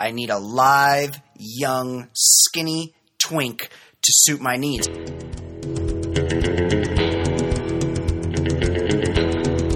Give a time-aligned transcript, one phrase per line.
[0.00, 3.68] I need a live, young, skinny twink
[4.00, 4.86] to suit my needs.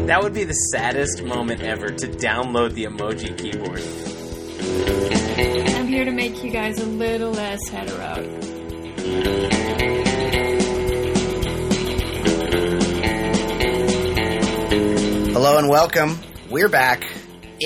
[0.07, 3.83] That would be the saddest moment ever to download the emoji keyboard.
[5.77, 8.15] I'm here to make you guys a little less hetero.
[15.35, 16.19] Hello and welcome.
[16.49, 17.05] We're back.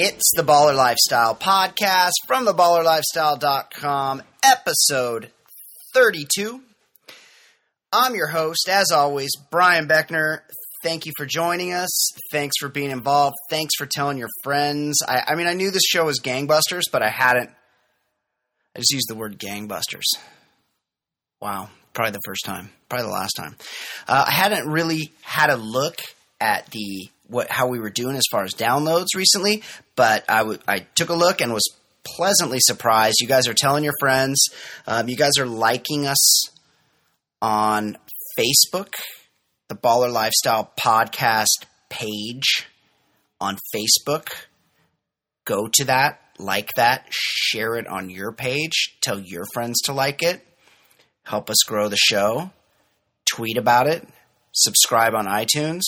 [0.00, 5.32] It's the Baller Lifestyle podcast from theballerlifestyle.com, episode
[5.92, 6.60] 32.
[7.92, 10.42] I'm your host, as always, Brian Beckner.
[10.84, 12.12] Thank you for joining us.
[12.30, 13.34] Thanks for being involved.
[13.50, 15.00] Thanks for telling your friends.
[15.02, 17.50] I, I mean, I knew this show was gangbusters, but I hadn't.
[18.76, 20.06] I just used the word gangbusters.
[21.40, 23.56] Wow, probably the first time, probably the last time.
[24.06, 26.02] Uh, I hadn't really had a look
[26.40, 29.62] at the what how we were doing as far as downloads recently,
[29.96, 31.68] but I w- I took a look and was
[32.16, 33.16] pleasantly surprised.
[33.20, 34.48] You guys are telling your friends.
[34.86, 36.48] Um, you guys are liking us
[37.40, 37.98] on
[38.38, 38.94] Facebook,
[39.68, 42.66] the Baller Lifestyle Podcast page
[43.40, 44.28] on Facebook.
[45.44, 50.22] Go to that, like that, share it on your page, tell your friends to like
[50.22, 50.46] it,
[51.22, 52.50] help us grow the show,
[53.24, 54.06] tweet about it,
[54.52, 55.82] subscribe on iTunes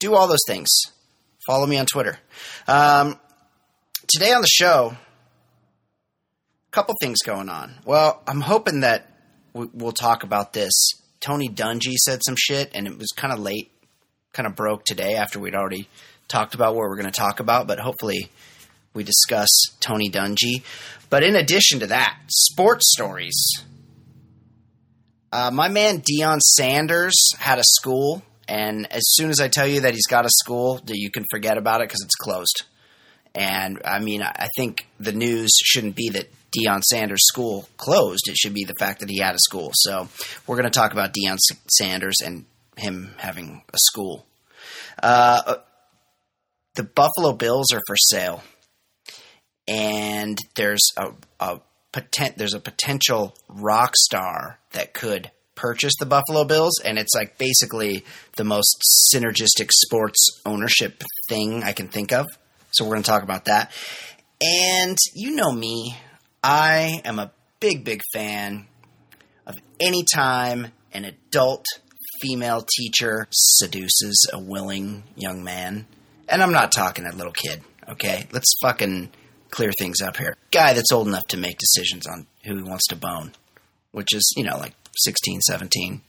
[0.00, 0.68] do all those things.
[1.46, 2.18] Follow me on Twitter.
[2.66, 3.18] Um,
[4.08, 7.76] today on the show, a couple things going on.
[7.84, 9.06] Well, I'm hoping that
[9.52, 10.72] we, we'll talk about this.
[11.20, 13.70] Tony Dungy said some shit, and it was kind of late,
[14.32, 15.88] kind of broke today after we'd already
[16.28, 18.30] talked about what we're going to talk about, but hopefully
[18.94, 19.48] we discuss
[19.80, 20.62] Tony Dungy.
[21.10, 23.64] But in addition to that, sports stories.
[25.32, 29.82] Uh, my man Deion Sanders had a school and as soon as I tell you
[29.82, 32.64] that he's got a school, that you can forget about it because it's closed.
[33.32, 38.28] And I mean, I think the news shouldn't be that Deion Sanders' school closed.
[38.28, 39.70] It should be the fact that he had a school.
[39.74, 40.08] So
[40.48, 41.36] we're going to talk about Deion
[41.70, 42.44] Sanders and
[42.76, 44.26] him having a school.
[45.00, 45.58] Uh,
[46.74, 48.42] the Buffalo Bills are for sale,
[49.68, 51.60] and there's a, a
[51.92, 55.30] potent, there's a potential rock star that could
[55.60, 58.04] purchase the Buffalo Bills, and it's like basically
[58.36, 58.82] the most
[59.14, 62.26] synergistic sports ownership thing I can think of.
[62.70, 63.72] So we're going to talk about that.
[64.40, 65.96] And you know me,
[66.42, 68.66] I am a big, big fan
[69.46, 71.66] of any time an adult
[72.22, 75.86] female teacher seduces a willing young man.
[76.28, 78.26] And I'm not talking a little kid, okay?
[78.32, 79.10] Let's fucking
[79.50, 80.36] clear things up here.
[80.52, 83.32] Guy that's old enough to make decisions on who he wants to bone,
[83.90, 86.02] which is, you know, like 16, 17.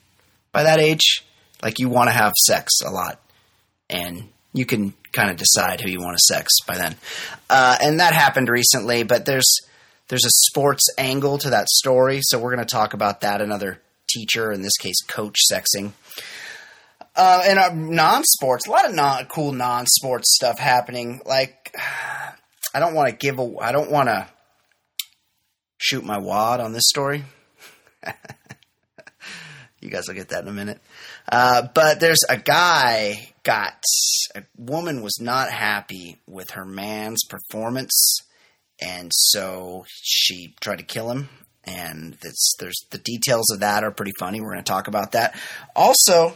[0.52, 1.24] By that age,
[1.64, 3.22] like you want to have sex a lot.
[3.90, 6.96] And you can kind of decide who you want to sex by then.
[7.50, 9.60] Uh, and that happened recently, but there's
[10.08, 13.40] there's a sports angle to that story, so we're going to talk about that.
[13.40, 15.94] Another teacher, in this case, coach sexing.
[17.16, 21.22] Uh, and uh, non-sports, a lot of non cool non-sports stuff happening.
[21.26, 21.74] Like,
[22.74, 24.28] I don't want to give a, I don't want to
[25.78, 27.24] shoot my wad on this story.
[29.82, 30.80] You guys will get that in a minute.
[31.30, 33.84] Uh, but there's a guy got
[34.36, 38.20] a woman was not happy with her man's performance,
[38.80, 41.30] and so she tried to kill him.
[41.64, 44.42] And there's the details of that are pretty funny.
[44.42, 45.36] We're going to talk about that.
[45.76, 46.34] Also,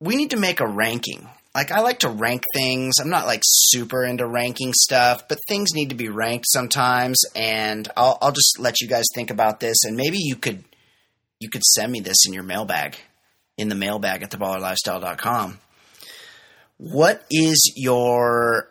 [0.00, 1.28] we need to make a ranking.
[1.54, 2.98] Like I like to rank things.
[3.00, 7.22] I'm not like super into ranking stuff, but things need to be ranked sometimes.
[7.34, 10.64] And I'll, I'll just let you guys think about this, and maybe you could
[11.40, 12.96] you could send me this in your mailbag,
[13.56, 15.58] in the mailbag at theballerlifestyle.com.
[16.78, 18.68] What is your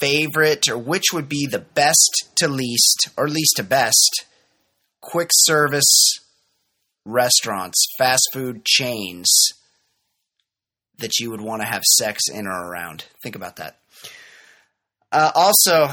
[0.00, 4.24] favorite, or which would be the best to least, or least to best,
[5.00, 6.18] quick service
[7.04, 9.28] restaurants, fast food chains
[10.98, 13.04] that you would want to have sex in or around?
[13.22, 13.78] Think about that.
[15.12, 15.88] Uh, also,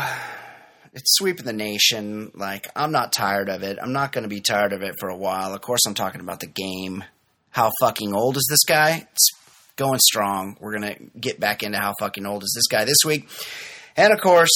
[0.94, 2.32] it's sweeping the nation.
[2.34, 3.78] Like, I'm not tired of it.
[3.82, 5.53] I'm not going to be tired of it for a while.
[5.53, 7.03] Of course, I'm talking about the game.
[7.52, 9.08] How fucking old is this guy?
[9.12, 9.32] It's
[9.76, 10.58] going strong.
[10.59, 13.30] We're going to get back into how fucking old is this guy this week.
[13.96, 14.50] And of course,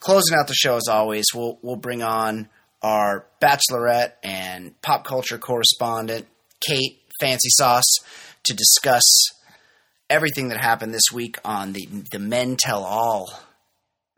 [0.00, 2.48] closing out the show as always, we'll, we'll bring on
[2.82, 6.26] our bachelorette and pop culture correspondent,
[6.66, 7.98] Kate Fancy Sauce,
[8.44, 9.04] to discuss
[10.08, 13.28] everything that happened this week on the, the Men Tell All.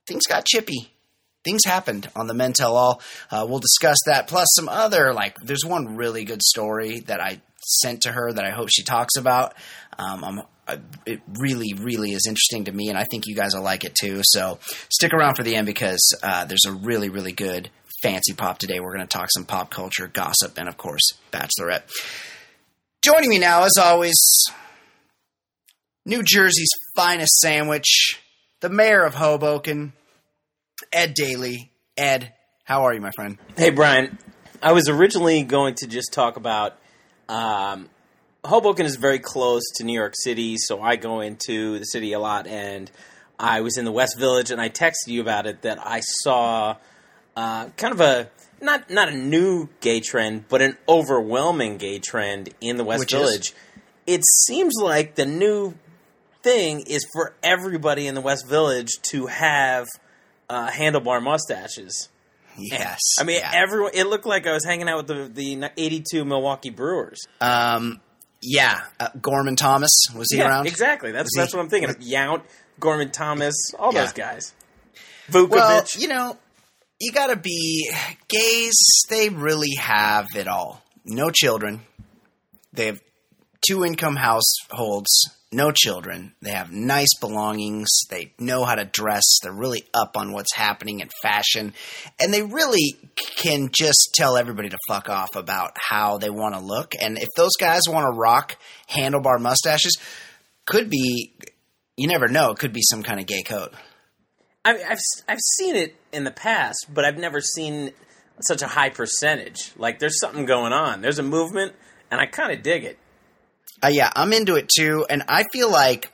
[0.07, 0.91] Things got chippy
[1.45, 3.01] things happened on the Men Tell All.
[3.31, 5.37] Uh, we'll discuss that, plus some other like.
[5.43, 9.17] There's one really good story that I sent to her that I hope she talks
[9.17, 9.55] about.
[9.99, 10.41] Um, I'm
[10.71, 13.85] uh, it really, really is interesting to me, and I think you guys will like
[13.85, 14.21] it too.
[14.23, 17.71] So stick around for the end because uh, there's a really, really good
[18.03, 18.79] fancy pop today.
[18.79, 21.03] We're going to talk some pop culture, gossip, and of course,
[21.33, 21.83] Bachelorette.
[23.03, 24.15] Joining me now, as always,
[26.07, 28.21] New Jersey's finest sandwich,
[28.61, 29.93] the mayor of Hoboken,
[30.93, 31.71] Ed Daly.
[31.97, 32.33] Ed,
[32.65, 33.39] how are you, my friend?
[33.57, 34.19] Hey, Brian.
[34.63, 36.77] I was originally going to just talk about
[37.29, 37.89] um,
[38.45, 42.19] Hoboken is very close to New York City, so I go into the city a
[42.19, 42.47] lot.
[42.47, 42.91] And
[43.39, 46.77] I was in the West Village, and I texted you about it that I saw
[47.37, 52.51] uh, kind of a not not a new gay trend, but an overwhelming gay trend
[52.61, 53.21] in the West Which is?
[53.21, 53.55] Village.
[54.07, 55.75] It seems like the new
[56.43, 59.87] thing is for everybody in the West Village to have
[60.51, 62.09] uh, handlebar mustaches.
[62.59, 62.99] Yes.
[63.19, 63.53] I mean, yeah.
[63.55, 63.93] everyone.
[63.95, 67.21] It looked like I was hanging out with the the '82 Milwaukee Brewers.
[67.41, 68.01] um,
[68.43, 68.81] yeah.
[68.99, 70.67] Uh, Gorman Thomas was he around?
[70.67, 71.13] exactly.
[71.13, 71.91] That's Was he- that's what I'm thinking.
[71.91, 71.99] of.
[71.99, 72.43] Yount,
[72.79, 74.03] Gorman Thomas, all Yeah.
[74.05, 74.53] those guys.
[75.31, 75.51] Vuckovich.
[75.51, 76.37] Well, you know,
[77.01, 77.89] you got to be
[78.29, 78.75] gays.
[79.09, 80.83] They really have it all.
[81.05, 81.83] No children.
[82.73, 83.01] They have
[83.67, 85.11] two income households.
[85.53, 86.35] No children.
[86.41, 87.89] They have nice belongings.
[88.09, 89.25] They know how to dress.
[89.43, 91.75] They're really up on what's happening in fashion,
[92.21, 92.97] and they really
[93.37, 96.95] can just tell everybody to fuck off about how they want to look.
[97.01, 98.57] And if those guys want to rock
[98.89, 99.97] handlebar mustaches,
[100.67, 101.33] could be.
[101.97, 102.53] You never know.
[102.53, 103.73] It could be some kind of gay code.
[104.65, 104.99] I, I've,
[105.29, 107.91] I've seen it in the past, but I've never seen
[108.41, 109.73] such a high percentage.
[109.77, 111.03] Like, there's something going on.
[111.03, 111.75] There's a movement,
[112.11, 112.99] and I kind of dig it.
[113.83, 116.11] Uh, yeah, I'm into it too, and I feel like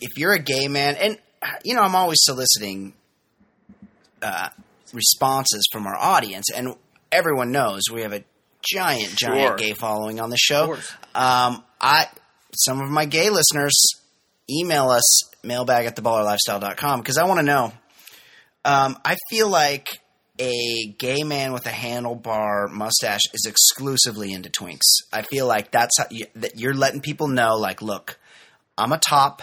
[0.00, 1.18] if you're a gay man, and
[1.64, 2.94] you know, I'm always soliciting
[4.22, 4.48] uh,
[4.92, 6.74] responses from our audience, and
[7.10, 8.24] everyone knows we have a
[8.62, 9.56] giant, giant Sure.
[9.56, 10.74] gay following on the show.
[11.14, 12.06] Um, I
[12.56, 13.74] some of my gay listeners
[14.50, 17.72] email us mailbag at theballerlifestyle.com because I want to know.
[18.64, 19.88] Um, I feel like
[20.38, 25.02] a gay man with a handlebar mustache is exclusively into twinks.
[25.12, 28.18] I feel like that's how you, that you're letting people know, like, look,
[28.76, 29.42] I'm a top,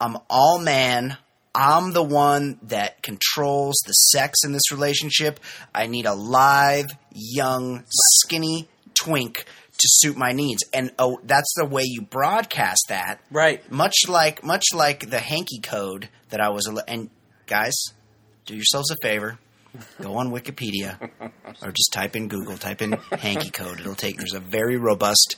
[0.00, 1.16] I'm all man,
[1.54, 5.40] I'm the one that controls the sex in this relationship.
[5.74, 9.44] I need a live, young, skinny twink
[9.78, 13.70] to suit my needs, and oh, that's the way you broadcast that Right.
[13.72, 17.10] much like much like the hanky code that I was and
[17.46, 17.74] guys,
[18.46, 19.38] do yourselves a favor.
[20.00, 21.10] Go on Wikipedia
[21.62, 23.80] or just type in Google, type in hanky code.
[23.80, 25.36] It'll take there's a very robust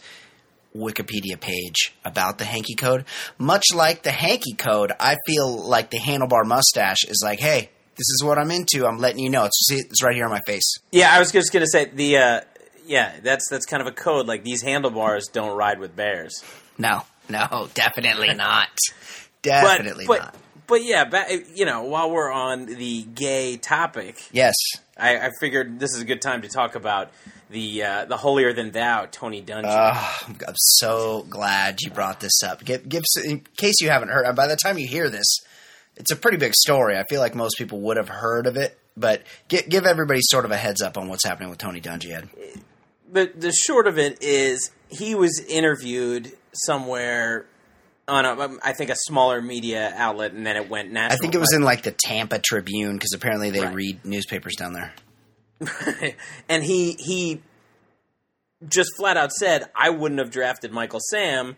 [0.74, 3.04] Wikipedia page about the hanky code.
[3.38, 8.08] Much like the hanky code, I feel like the handlebar mustache is like, hey, this
[8.10, 8.86] is what I'm into.
[8.86, 9.44] I'm letting you know.
[9.44, 10.78] It's it's right here on my face.
[10.90, 12.16] Yeah, I was just gonna say the.
[12.16, 12.40] Uh,
[12.86, 14.26] yeah, that's that's kind of a code.
[14.26, 16.42] Like these handlebars don't ride with bears.
[16.76, 18.68] No, no, definitely not.
[19.42, 20.36] Definitely but, not.
[20.66, 24.54] But, yeah, ba- you know, while we're on the gay topic, Yes.
[24.96, 27.10] I, I figured this is a good time to talk about
[27.50, 29.64] the uh, the holier than thou Tony Dungy.
[29.66, 32.64] Oh, I'm so glad you brought this up.
[32.64, 35.26] Give, give, in case you haven't heard, by the time you hear this,
[35.96, 36.96] it's a pretty big story.
[36.96, 40.44] I feel like most people would have heard of it, but give, give everybody sort
[40.44, 42.12] of a heads up on what's happening with Tony Dungy.
[42.12, 42.28] Ed.
[43.12, 47.46] the the short of it is he was interviewed somewhere
[48.06, 51.16] Oh, on a, um, I think a smaller media outlet, and then it went national.
[51.16, 53.74] I think it was in like the Tampa Tribune because apparently they Right.
[53.74, 54.92] read newspapers down there.
[56.48, 57.40] and he he
[58.68, 61.56] just flat out said I wouldn't have drafted Michael Sam,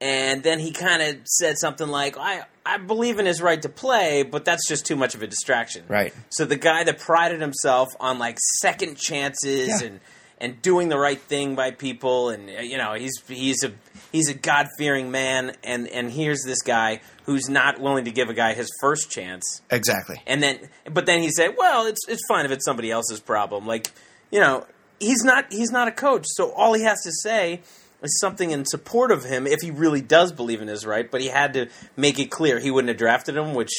[0.00, 3.68] and then he kind of said something like I I believe in his right to
[3.68, 5.84] play, but that's just too much of a distraction.
[5.88, 6.12] Right.
[6.30, 9.86] So the guy that prided himself on like second chances Yeah.
[9.88, 10.00] and
[10.38, 13.72] and doing the right thing by people, and uh, you know he's he's a
[14.12, 18.28] he's a God fearing man, and and here's this guy who's not willing to give
[18.28, 19.62] a guy his first chance.
[19.70, 20.22] Exactly.
[20.26, 23.66] And then, but then he said, "Well, it's it's fine if it's somebody else's problem."
[23.66, 23.90] Like,
[24.30, 24.66] you know,
[25.00, 27.60] he's not he's not a coach, so all he has to say
[28.02, 31.10] is something in support of him if he really does believe in his right.
[31.10, 33.72] But he had to make it clear he wouldn't have drafted him, which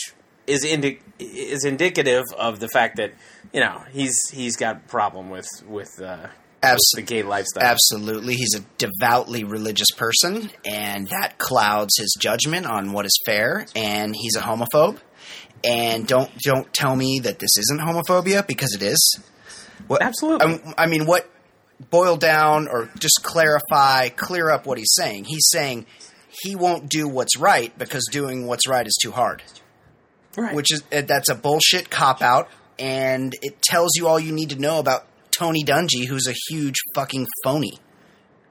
[0.47, 3.13] is indi- is indicative of the fact that
[3.53, 6.27] you know he's he's got a problem with with uh,
[6.69, 7.15] the Absolutely.
[7.15, 7.63] gay lifestyle.
[7.63, 8.35] Absolutely.
[8.35, 14.15] He's a devoutly religious person, and that clouds his judgment on what is fair, and
[14.15, 14.97] he's a homophobe.
[15.63, 19.19] And don't don't tell me that this isn't homophobia because it is.
[19.87, 20.59] What, Absolutely.
[20.77, 21.29] I, I mean, what
[21.89, 25.25] boil down or just clarify, clear up what he's saying.
[25.25, 25.85] He's saying
[26.43, 29.43] he won't do what's right because doing what's right is too hard.
[30.35, 30.55] right.
[30.55, 34.51] Which is uh, that's a bullshit cop out, and it tells you all you need
[34.51, 37.79] to know about Tony Dungy, who's a huge fucking phony.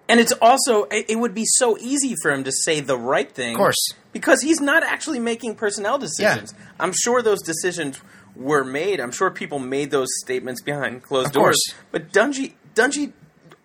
[0.09, 3.55] And it's also it, would be so easy for him to say the right thing,
[3.55, 3.89] Of course.
[4.13, 6.55] because he's not actually making personnel decisions.
[6.79, 8.01] I'm sure those decisions
[8.37, 9.01] were made.
[9.01, 11.57] I'm sure people made those statements behind closed Of doors.
[11.71, 11.75] course.
[11.91, 13.15] But Dungy, Dungy,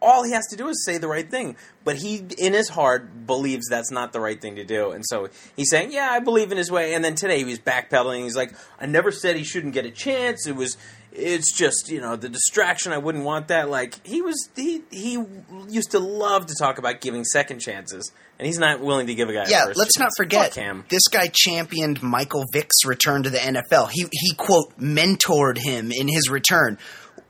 [0.02, 1.56] all he has to do is say the right thing.
[1.84, 5.30] But he, in his heart, believes that's not the right thing to do, and so
[5.56, 8.24] he's saying, "Yeah, I believe in his way." And then today he was backpedaling.
[8.24, 10.48] He's like, "I never said he shouldn't get a chance.
[10.48, 10.76] It was."
[11.14, 12.94] It's just you know the distraction.
[12.94, 13.70] I wouldn't want that.
[13.70, 15.22] Like he was, he he
[15.70, 19.28] used to love to talk about giving second chances, and he's not willing to give
[19.28, 19.44] a guy.
[19.44, 20.86] a Yeah, first let's not forget Fuck him.
[20.90, 23.90] this guy championed Michael Vick's return to the NFL.
[23.92, 26.78] He he quote mentored him in his return.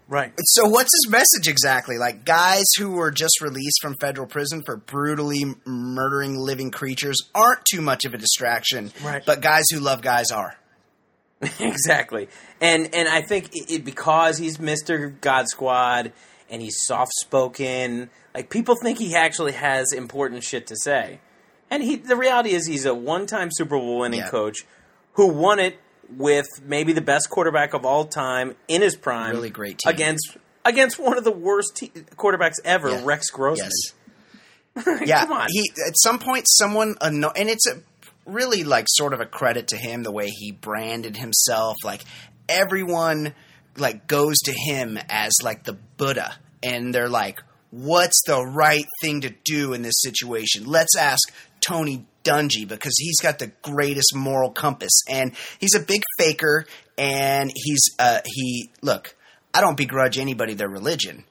[0.07, 0.33] Right.
[0.43, 1.97] So what's his message exactly?
[1.97, 7.63] Like guys who were just released from federal prison for brutally murdering living creatures aren't
[7.63, 9.25] too much of a distraction, Right.
[9.25, 10.53] but guys who love guys are.
[11.59, 12.27] exactly.
[12.59, 16.11] And and I think it, it because he's Mister God Squad
[16.49, 18.09] and he's soft spoken.
[18.35, 21.19] Like people think he actually has important shit to say,
[21.69, 21.95] and he.
[21.97, 24.29] The reality is he's a one time Super Bowl winning Yeah.
[24.29, 24.65] coach
[25.13, 25.77] who won it
[26.15, 29.31] with maybe the best quarterback of all time in his prime.
[29.31, 29.93] Really great team.
[29.93, 33.01] against against one of the worst te- quarterbacks ever, Yeah.
[33.03, 33.69] Rex Grossman.
[34.75, 35.01] Yes.
[35.05, 35.47] yeah, Come on.
[35.49, 37.81] he at some point someone anno- and it's a
[38.25, 41.77] really like sort of a credit to him the way he branded himself.
[41.83, 42.03] Like
[42.47, 43.33] everyone
[43.77, 49.21] like goes to him as like the Buddha, and they're like, "What's the right thing
[49.21, 54.51] to do in this situation?" Let's ask Tony Dungy because he's got the greatest moral
[54.51, 56.65] compass, and he's a big faker,
[56.97, 59.15] and he's uh he look.
[59.53, 61.25] I don't begrudge anybody their religion,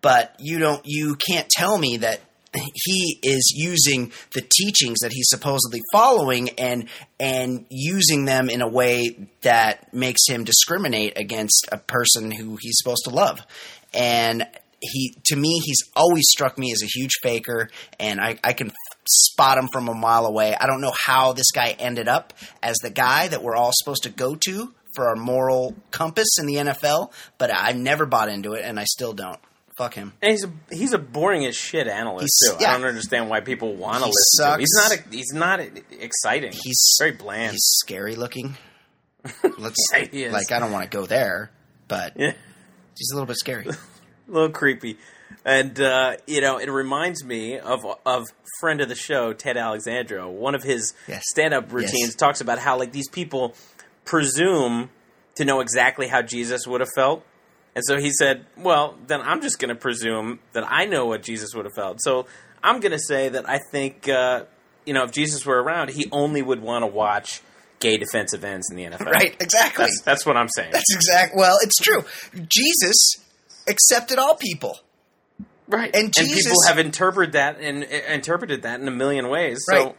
[0.00, 2.20] but you don't you can't tell me that
[2.54, 8.68] he is using the teachings that he's supposedly following and and using them in a
[8.68, 13.40] way that makes him discriminate against a person who he's supposed to love.
[13.94, 14.46] And
[14.80, 18.72] he to me he's always struck me as a huge faker and I, I can
[19.08, 20.54] spot him from a mile away.
[20.54, 24.02] I don't know how this guy ended up as the guy that we're all supposed
[24.02, 28.52] to go to for our moral compass in the nfl but i've never bought into
[28.52, 29.40] it and i still don't
[29.76, 32.62] fuck him And he's a he's a boring as shit analyst He's- too.
[32.62, 32.70] yeah.
[32.74, 34.60] I don't understand why people want to listen to him.
[34.60, 36.52] He's not a, he's not a, exciting.
[36.52, 37.52] He's- very bland.
[37.52, 38.56] he's scary looking.
[39.58, 39.76] Let's
[40.12, 41.50] Yeah, like I don't want to go there,
[41.88, 42.32] but Yeah.
[42.98, 43.66] he's a little bit scary.
[43.68, 43.76] a
[44.28, 44.98] little creepy.
[45.44, 48.26] And uh, you know, it reminds me of of
[48.60, 50.28] friend of the show Ted Alexandro.
[50.30, 51.22] One of his Yes.
[51.30, 52.14] stand up routines Yes.
[52.16, 53.54] talks about how like these people
[54.04, 54.90] presume
[55.36, 57.24] to know exactly how Jesus would have felt.
[57.74, 61.22] And so he said, "Well, then I'm just going to presume that I know what
[61.22, 62.02] Jesus would have felt.
[62.02, 62.26] So
[62.62, 64.44] I'm going to say that I think, uh,
[64.84, 67.40] you know, if Jesus were around, he only would want to watch
[67.80, 69.06] gay defensive ends in the NFL.
[69.06, 69.36] right?
[69.40, 69.84] Exactly.
[69.84, 70.72] That's that's what I'm saying.
[70.72, 71.34] That's exact.
[71.34, 72.04] Well, it's true.
[72.48, 73.16] Jesus
[73.66, 74.78] accepted all people.
[75.68, 75.94] Right.
[75.94, 79.64] And Jesus- people have interpreted that and uh, interpreted that in a million ways.
[79.70, 79.88] Right.
[79.88, 79.94] So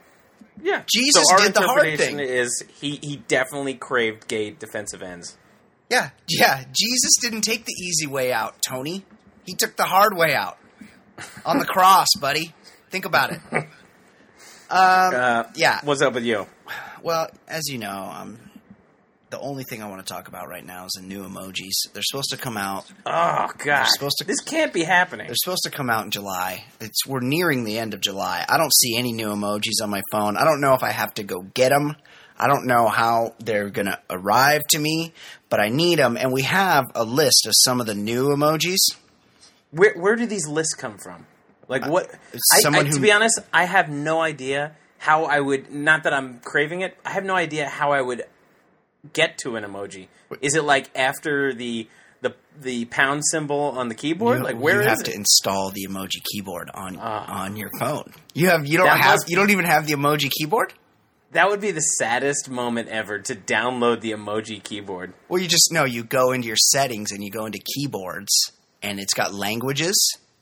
[0.61, 0.83] yeah.
[0.91, 2.19] Jesus so our did the hard thing.
[2.19, 5.37] is he he definitely craved gay defensive ends.
[5.93, 6.63] Yeah, yeah.
[6.73, 9.05] Jesus didn't take the easy way out, Tony.
[9.45, 10.57] He took the hard way out
[11.45, 12.53] on the cross, buddy.
[12.89, 13.39] Think about it.
[14.69, 15.79] Uh, Yeah.
[15.83, 16.47] What's up with you?
[17.01, 18.39] Well, as you know, um,
[19.29, 21.91] the only thing I want to talk about right now is the new emojis.
[21.93, 22.85] They're supposed to come out.
[23.05, 23.85] Oh god.
[23.87, 25.27] supposed to- This can't be happening.
[25.27, 26.65] They're supposed to come out in July.
[26.79, 28.45] It's we're nearing the end of July.
[28.47, 30.37] I don't see any new emojis on my phone.
[30.37, 31.95] I don't know if I have to go get them.
[32.37, 35.13] I don't know how they're going to arrive to me,
[35.53, 36.17] but I need them.
[36.17, 38.79] And we have a list of some of the new emojis.
[39.69, 41.27] Where where do these lists come from?
[41.67, 42.09] Like what?
[42.33, 45.71] it's I, someone I, to be honest, I have no idea how I would.
[45.71, 46.97] Not that I'm craving it.
[47.05, 48.23] I have no idea how I would
[49.13, 50.07] get to an emoji.
[50.41, 51.87] Is it like after the
[52.21, 54.39] the the pound symbol on the keyboard?
[54.39, 55.05] You, like where you have it?
[55.05, 57.43] to install the emoji keyboard on Ah.
[57.43, 58.11] on your phone.
[58.33, 60.73] You have you don't have must- you don't even have the emoji keyboard.
[61.33, 65.13] That would be the saddest moment ever to download the emoji keyboard.
[65.29, 68.51] Well, you just know you go into your settings and you go into keyboards,
[68.83, 69.95] and it's got languages.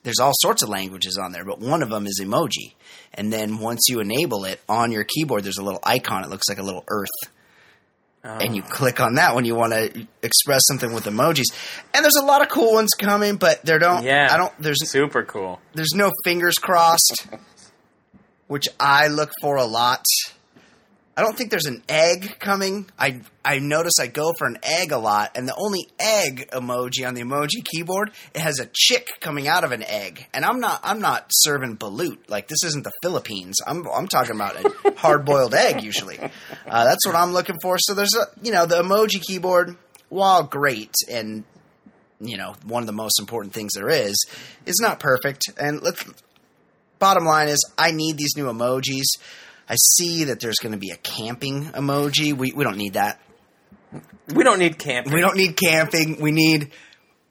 [0.03, 2.73] There's all sorts of languages on there, but one of them is emoji.
[3.13, 6.25] And then once you enable it on your keyboard, there's a little icon.
[6.25, 7.31] It looks like a little earth,
[8.23, 8.69] and you oh.
[8.69, 11.53] click on that when you want to express something with emojis.
[11.93, 14.03] And there's a lot of cool ones coming, but there don't.
[14.03, 14.27] Yeah.
[14.29, 14.53] I don't.
[14.59, 15.61] There's Super cool.
[15.73, 17.27] there's no fingers crossed,
[18.47, 20.03] which I look for a lot.
[21.15, 22.89] I don't think there's an egg coming.
[22.97, 27.05] I I notice I go for an egg a lot, and the only egg emoji
[27.05, 30.61] on the emoji keyboard it has a chick coming out of an egg, and I'm
[30.61, 33.57] not I'm not serving balut like this isn't the Philippines.
[33.65, 36.17] I'm I'm talking about a hard boiled egg usually.
[36.19, 37.77] Uh, that's what I'm looking for.
[37.77, 39.75] So there's a you know the emoji keyboard,
[40.07, 41.43] while great and
[42.21, 44.15] you know one of the most important things there is,
[44.65, 45.43] is not perfect.
[45.57, 46.05] And let's
[47.01, 49.17] bottom line is, I need these new emojis.
[49.69, 52.33] I see that there's going to be a camping emoji.
[52.33, 53.19] We we don't need that.
[54.33, 55.13] We don't need camping.
[55.13, 56.21] We don't need camping.
[56.21, 56.71] We need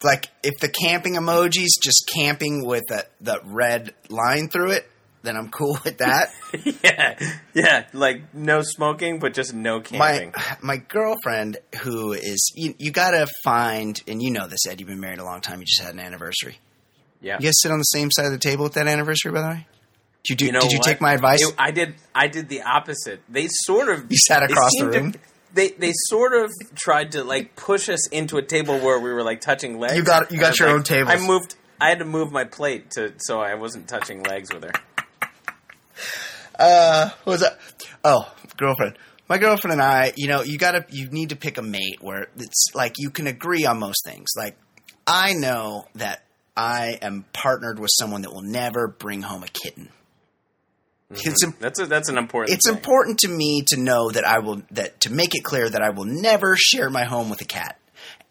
[0.02, 4.90] like if the camping emoji's just camping with the the red line through it,
[5.22, 6.28] then I'm cool with that.
[6.82, 7.18] yeah,
[7.54, 10.32] yeah, like no smoking, but just no camping.
[10.34, 14.80] my my girlfriend who is you, you got to find and you know this Ed.
[14.80, 15.60] You've been married a long time.
[15.60, 16.58] You just had an anniversary.
[17.20, 19.40] yeah, You guys sit on the same side of the table with that anniversary, by
[19.42, 19.66] the way.
[20.24, 20.44] Did you do?
[20.46, 20.86] You know did you what?
[20.86, 21.42] take my advice?
[21.46, 21.94] It- I did.
[22.14, 23.20] I did the opposite.
[23.28, 25.14] They sort of You sat across the seemed to- room?
[25.54, 29.22] they they sort of tried to like push us into a table where we were
[29.22, 29.96] like touching legs.
[29.96, 31.10] You got- you got your like- own table.
[31.10, 31.54] I moved.
[31.80, 34.72] I had to move my plate to so I wasn't touching legs with her.
[36.58, 37.58] uh, what was that?
[38.04, 38.96] Oh, girlfriend.
[39.28, 42.26] My girlfriend and I, you know, you gotta, you need to pick a mate where
[42.36, 44.28] it's like you can agree on most things.
[44.36, 44.56] Like,
[45.06, 46.24] I know that
[46.56, 49.88] I am partnered with someone that will never bring home a kitten.
[51.10, 52.54] It's im- That's a, that's an important.
[52.56, 52.76] it's thing.
[52.76, 55.90] important to me to know that I will that to make it clear that I
[55.90, 57.78] will never share my home with a cat.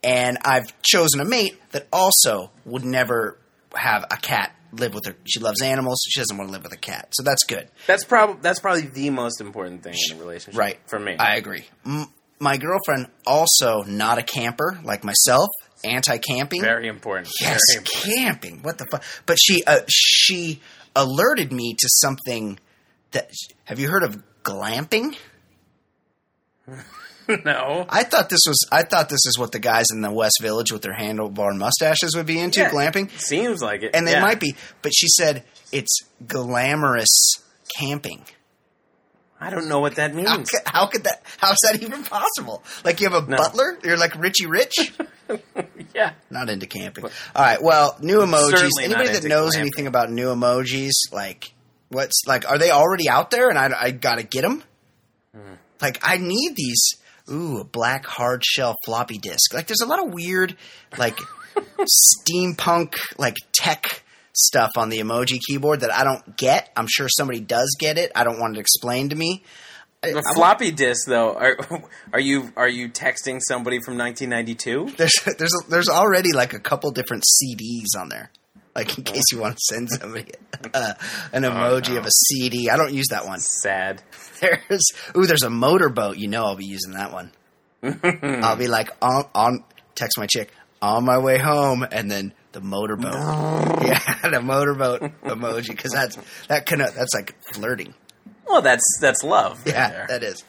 [0.02, 3.38] And I've chosen a mate that also would never
[3.76, 5.16] have a cat live with her.
[5.26, 6.00] She loves animals.
[6.10, 7.10] She doesn't want to live with a cat.
[7.12, 7.68] So that's good.
[7.86, 10.80] That's probably that's probably the most important thing in a relationship, Right.
[10.88, 11.66] For me, I agree.
[11.86, 12.06] M-
[12.40, 15.50] my girlfriend also not a camper like myself,
[15.84, 16.62] anti-camping.
[16.62, 17.28] very important.
[17.42, 18.16] yes, Very important.
[18.16, 18.62] camping.
[18.62, 19.04] What the fuck?
[19.26, 20.62] But she uh, she
[20.96, 22.58] alerted me to something
[23.12, 23.32] that
[23.66, 25.16] have you heard of glamping?
[27.46, 27.86] no.
[27.90, 30.72] I thought this was I thought this is what the guys in the West Village
[30.72, 34.22] with their handlebar mustaches would be into Yeah, glamping, seems like it, and they yeah.
[34.22, 34.56] might be.
[34.82, 37.44] But she said it's glamorous
[37.78, 38.26] camping.
[39.42, 40.50] I don't know what that How means.
[40.50, 41.24] could, how could that?
[41.38, 42.62] How is that even possible?
[42.84, 43.38] Like you have a No.
[43.38, 43.80] butler?
[43.86, 44.92] You're like Richie Rich?
[45.96, 46.12] yeah.
[46.30, 47.06] not into camping.
[47.06, 47.62] All right.
[47.64, 48.50] Well, new emojis.
[48.52, 49.60] Certainly Anybody that knows glamping.
[49.62, 51.54] anything about new emojis, like
[51.90, 53.50] what's like, are they already out there?
[53.50, 54.64] And I, I gotta get them.
[55.36, 55.54] Hmm.
[55.82, 56.94] Like I need these.
[57.32, 59.54] Ooh, a black hard shell floppy disk.
[59.54, 60.56] Like there's a lot of weird,
[60.98, 61.18] like
[62.28, 64.04] steampunk, like tech
[64.34, 66.72] stuff on the emoji keyboard that I don't get.
[66.76, 68.12] I'm sure somebody does get it.
[68.16, 69.44] I don't want it explained to me.
[70.02, 71.58] The I- floppy disk, though, are
[72.14, 74.96] are you are you texting somebody from 1992?
[74.98, 78.32] there's there's there's already like a couple different CDs on there.
[78.76, 80.32] Like in case you want to send somebody
[80.74, 80.94] uh,
[81.34, 82.70] an emoji of a CD.
[82.70, 83.40] I don't use that one.
[83.40, 84.02] Sad.
[84.40, 86.18] There's ooh, there's a motorboat.
[86.18, 87.32] You know, I'll be using that one.
[88.44, 89.64] I'll be like on on
[89.96, 90.52] text my chick
[90.82, 93.14] on my way home, and then the motorboat.
[93.86, 97.94] yeah, the motorboat emoji because that's that kind of that's like flirting.
[98.48, 99.58] Well, that's that's love.
[99.66, 100.06] right Yeah, there.
[100.08, 100.44] that is.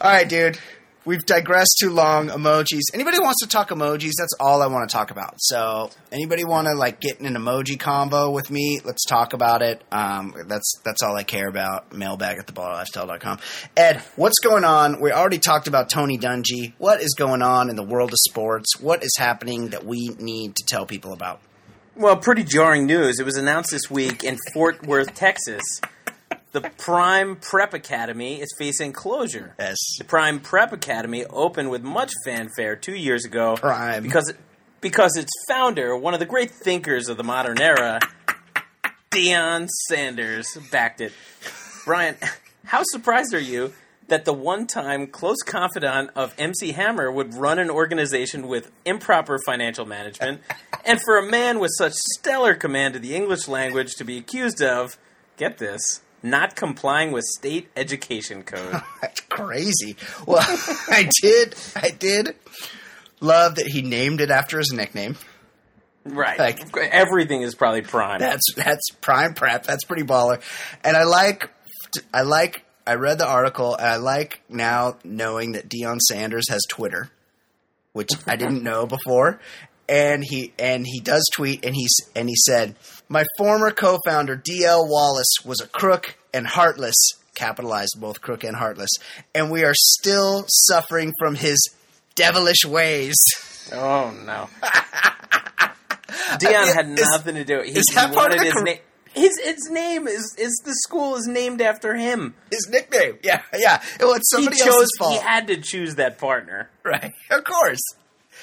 [0.00, 0.58] All right, dude.
[1.04, 2.28] We've digressed too long.
[2.28, 2.82] Emojis.
[2.94, 4.12] Anybody wants to talk emojis?
[4.16, 5.34] That's all I want to talk about.
[5.38, 8.80] So, anybody want to like get in an emoji combo with me?
[8.84, 9.82] Let's talk about it.
[9.90, 11.92] Um, that's that's all I care about.
[11.92, 13.40] Mailbag at theballerlifestyle.com.
[13.76, 15.00] Ed, what's going on?
[15.00, 16.74] We already talked about Tony Dungy.
[16.78, 18.80] What is going on in the world of sports?
[18.80, 21.40] What is happening that we need to tell people about?
[21.96, 23.18] Well, pretty jarring news.
[23.18, 25.62] It was announced this week in Fort Worth, Texas.
[26.52, 29.54] The Prime Prep Academy is facing closure.
[29.58, 29.78] Yes.
[29.96, 34.02] The Prime Prep Academy opened with much fanfare two years ago Prime.
[34.02, 34.34] because
[34.82, 38.00] because its founder, one of the great thinkers of the modern era,
[39.10, 41.12] Deion Sanders, backed it.
[41.86, 42.16] Brian,
[42.66, 43.72] how surprised are you
[44.08, 49.86] that the one-time close confidant of MC Hammer would run an organization with improper financial
[49.86, 50.42] management,
[50.84, 54.60] and for a man with such stellar command of the English language to be accused
[54.60, 54.98] of,
[55.38, 58.80] get this, not complying with state education code?
[59.02, 59.96] That's crazy.
[60.26, 60.40] Well,
[60.88, 61.54] I did.
[61.76, 62.34] I did
[63.20, 65.16] love that he named it after his nickname.
[66.04, 66.38] Right.
[66.38, 68.18] Like- Everything is probably prime.
[68.18, 69.64] That's that's prime prep.
[69.64, 70.40] That's pretty baller.
[70.82, 71.48] And I like
[72.12, 76.62] I like I read the article and I like now knowing that Deion Sanders has
[76.68, 77.10] Twitter,
[77.92, 79.38] which I didn't know before.
[79.88, 82.74] And he and he does tweet and he's and he said,
[83.12, 86.94] My former co founder DL Wallace was a crook and heartless,
[87.34, 88.88] capitalized both crook and heartless,
[89.34, 91.58] and we are still suffering from his
[92.14, 93.18] devilish ways.
[93.70, 94.48] Oh no.
[96.38, 97.60] Deion mean, had is- nothing to do.
[97.60, 98.78] He, is he that part of the his cor- name.
[99.12, 102.34] His his name is is the school is named after him.
[102.50, 103.18] His nickname.
[103.22, 103.82] Yeah, yeah.
[104.00, 104.72] Well, it's somebody he chose.
[104.72, 105.12] else's fault.
[105.12, 106.70] He had to choose that partner.
[106.82, 107.12] right.
[107.30, 107.80] Of course.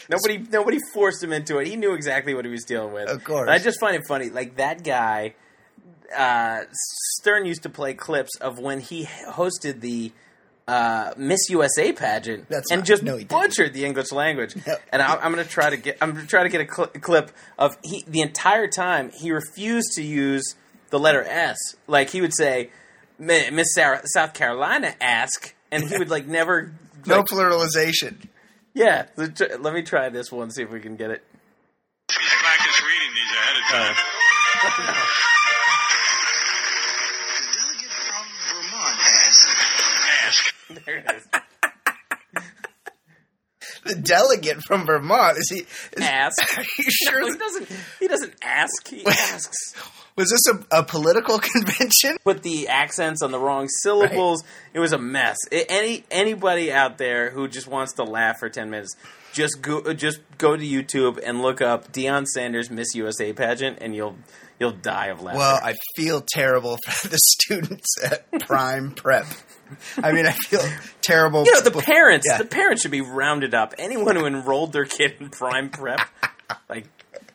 [0.10, 1.68] Nobody nobody forced him into it.
[1.68, 3.08] He knew exactly what he was dealing with.
[3.10, 3.42] Of course.
[3.42, 4.30] And I just find it funny.
[4.30, 5.36] Like that guy,
[6.18, 6.62] uh,
[7.20, 10.12] Stern used to play clips of when he hosted the
[10.68, 14.56] uh, Miss USA pageant That's and not- just no, butchered the English language.
[14.68, 14.82] Yep.
[14.92, 16.72] And I, I'm going to try to get I'm going to try to get a
[16.74, 20.56] cl- clip of he the entire time he refused to use
[20.90, 21.58] the letter S.
[21.88, 22.72] Like he would say,
[23.20, 26.74] Miss Sarah, South Carolina ask, and he would like never.
[27.06, 28.28] No pluralization.
[28.74, 30.50] Yeah, let me try this one.
[30.52, 31.24] See if we can get it.
[32.10, 33.96] Practice reading these ahead of time.
[34.62, 34.66] Oh.
[37.38, 39.48] The delegate from Vermont asked,
[40.26, 40.54] Ask.
[40.86, 41.24] There it is.
[43.90, 45.60] The delegate from Vermont is he?
[45.60, 46.38] Is, Ask.
[46.58, 47.22] Are you sure?
[47.22, 47.70] No, he doesn't.
[48.00, 48.88] He doesn't ask.
[48.88, 49.74] He asks.
[50.16, 52.18] Was this a, a political convention?
[52.26, 54.44] Put the accents on the wrong syllables.
[54.74, 55.38] It was a mess.
[55.52, 58.96] I- any anybody out there who just wants to laugh for ten minutes,
[59.40, 63.78] just go uh, just go to YouTube and look up Deion Sanders Miss USA pageant,
[63.82, 64.16] and you'll
[64.60, 65.40] you'll die of laughter.
[65.40, 69.26] Well, I feel terrible for the students at Prime Prep.
[69.98, 70.62] I mean, I feel
[71.02, 71.46] terrible.
[71.46, 72.26] you know the parents.
[72.30, 72.38] Yeah.
[72.38, 73.74] The parents should be rounded up.
[73.78, 76.02] Anyone who enrolled their kid in prime prep,
[76.68, 76.88] like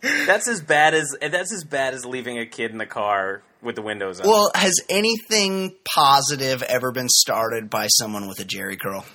[0.02, 3.76] that's as bad as that's as bad as leaving a kid in the car with
[3.76, 4.26] the windows up.
[4.26, 9.06] Well, has anything positive ever been started by someone with a Jheri curl?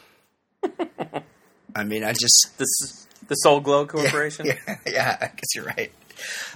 [1.80, 4.46] I mean, I just the S- the Soul Glo Corporation.
[4.48, 5.92] Yeah, yeah, I guess you're right.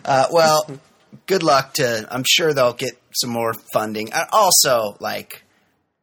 [0.06, 0.66] Uh, well,
[1.28, 2.08] good luck to.
[2.12, 4.12] I'm sure they'll get some more funding.
[4.14, 5.44] Uh, Also, like,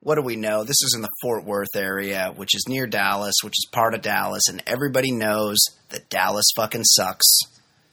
[0.00, 0.62] what do we know?
[0.64, 4.02] This is in the Fort Worth area, which is near Dallas, which is part of
[4.02, 5.58] Dallas, and everybody knows
[5.90, 7.26] that Dallas fucking sucks.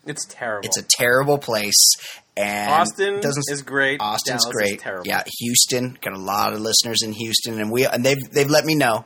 [0.05, 0.65] It's terrible.
[0.67, 1.95] It's a terrible place.
[2.37, 3.99] And Austin doesn't is great.
[3.99, 4.81] Austin's Dallas great.
[5.05, 8.63] Yeah, Houston got a lot of listeners in Houston, and we and they've they've let
[8.63, 9.05] me know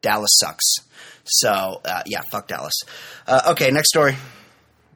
[0.00, 0.64] Dallas sucks.
[1.28, 2.74] So uh, yeah, fuck Dallas.
[3.26, 4.16] Uh, okay, next story.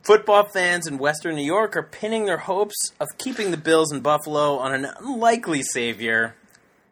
[0.02, 4.00] Football fans in Western New York are pinning their hopes of keeping the Bills in
[4.00, 6.34] Buffalo on an unlikely savior,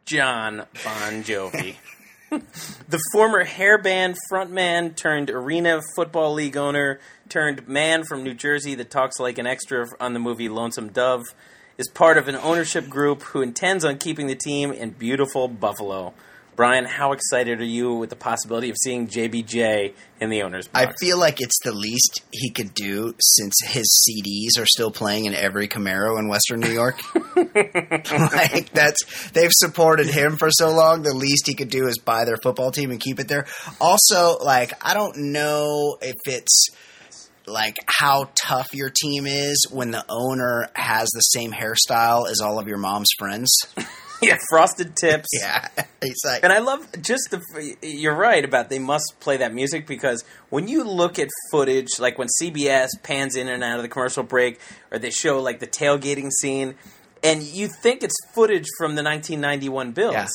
[0.04, 1.74] John Bon Jovi.
[2.30, 8.90] the former hairband frontman turned arena football league owner turned man from New Jersey that
[8.90, 11.34] talks like an extra on the movie Lonesome Dove
[11.78, 16.14] is part of an ownership group who intends on keeping the team in beautiful Buffalo.
[16.60, 20.88] Brian, how excited are you with the possibility of seeing JBJ in the owner's box?
[20.88, 25.24] I feel like it's the least he could do since his CDs are still playing
[25.24, 27.00] in every Camaro in Western New York.
[27.34, 31.00] like that's they've supported him for so long.
[31.00, 33.46] The least he could do is buy their football team and keep it there.
[33.80, 36.66] Also, like I don't know if it's
[37.46, 42.58] like how tough your team is when the owner has the same hairstyle as all
[42.58, 43.50] of your mom's friends.
[44.28, 45.28] yeah, frosted tips.
[45.32, 45.68] Yeah,
[46.42, 47.76] And I love just the.
[47.82, 52.18] You're right about they must play that music because when you look at footage, like
[52.18, 55.66] when CBS pans in and out of the commercial break, or they show like the
[55.66, 56.74] tailgating scene,
[57.22, 60.12] and you think it's footage from the 1991 Bills.
[60.14, 60.26] Yeah.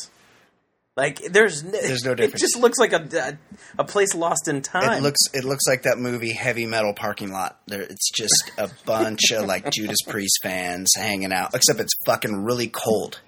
[0.98, 2.41] Like there's n- There's no difference.
[2.41, 3.38] It just looks like a
[3.78, 5.00] a, a place lost in time.
[5.00, 7.60] It looks it looks like that movie Heavy Metal Parking Lot.
[7.67, 12.45] There, it's just a bunch of like Judas Priest fans hanging out, except it's fucking
[12.45, 13.19] really cold.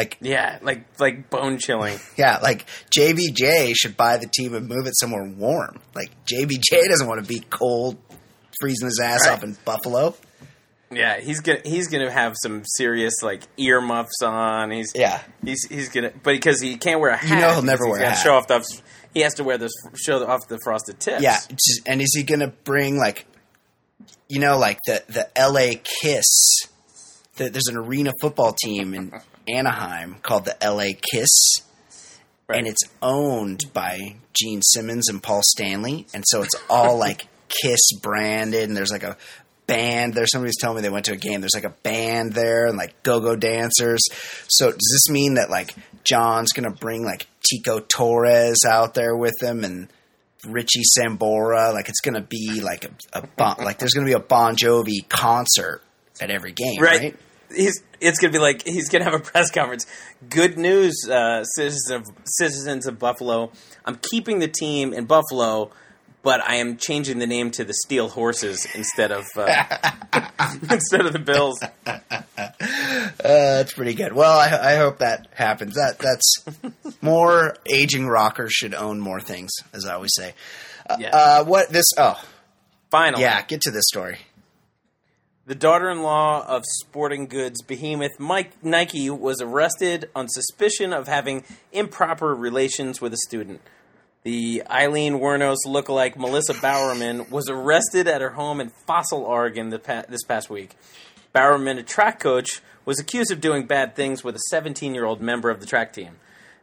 [0.00, 1.98] Like yeah, like like bone chilling.
[2.16, 2.64] yeah, like
[2.96, 5.78] JBJ should buy the team and move it somewhere warm.
[5.94, 7.98] Like JBJ doesn't want to be cold,
[8.60, 9.34] freezing his ass Right.
[9.34, 10.14] off in Buffalo.
[10.90, 14.70] Yeah, he's gonna he's gonna have some serious like earmuffs on.
[14.70, 15.20] He's Yeah.
[15.44, 18.00] he's he's gonna but because he can't wear a hat, You know he'll never wear
[18.00, 18.22] a hat.
[18.24, 18.64] Show off the
[19.12, 21.22] he has to wear this show off the frosted tips.
[21.22, 23.26] Yeah, just- and is he gonna bring like,
[24.30, 25.80] you know, like the the L.A.
[26.02, 26.24] Kiss?
[27.36, 29.12] The, there's an arena football team in
[29.54, 30.94] Anaheim called the L.A.
[30.94, 31.28] Kiss.
[32.48, 32.58] Right.
[32.58, 37.92] and it's owned by Gene Simmons and Paul Stanley, and so it's all like Kiss
[38.02, 39.16] branded, and there's like a
[39.70, 40.14] band.
[40.14, 41.40] There's somebody telling me they went to a game.
[41.40, 44.00] There's like a band there and like go-go dancers.
[44.48, 49.40] So does this mean that like John's gonna bring like Tico Torres out there with
[49.40, 49.88] him and
[50.44, 51.72] Richie Sambora?
[51.72, 55.08] Like it's gonna be like a, a bon, like there's gonna be a Bon Jovi
[55.08, 55.82] concert
[56.20, 57.00] at every game, right.
[57.00, 57.16] right?
[57.54, 59.86] He's it's gonna be like he's gonna have a press conference.
[60.28, 63.52] Good news, uh, citizens of citizens of Buffalo.
[63.84, 65.70] I'm keeping the team in Buffalo,
[66.22, 69.90] but I am changing the name to the Steel Horses instead of uh,
[70.70, 71.58] instead of the Bills.
[73.22, 74.12] Uh, that's pretty good.
[74.12, 75.74] Well, I, I hope that happens.
[75.74, 76.44] That that's
[77.02, 80.34] more aging rockers should own more things, as I always say.
[80.88, 81.08] Uh, Yeah.
[81.10, 81.86] uh, what this?
[81.98, 82.20] Oh,
[82.90, 83.42] Finally, yeah.
[83.42, 84.18] Get to this story.
[85.50, 92.36] The daughter-in-law of sporting goods behemoth Mike Nike was arrested on suspicion of having improper
[92.36, 93.60] relations with a student.
[94.22, 100.22] The Aileen Wuornos lookalike Melissa Bowerman was arrested at her home in Fossil, Oregon, this
[100.22, 100.76] past week.
[101.32, 105.58] Bowerman, a track coach, was accused of doing bad things with a 17-year-old member of
[105.58, 106.12] the track team.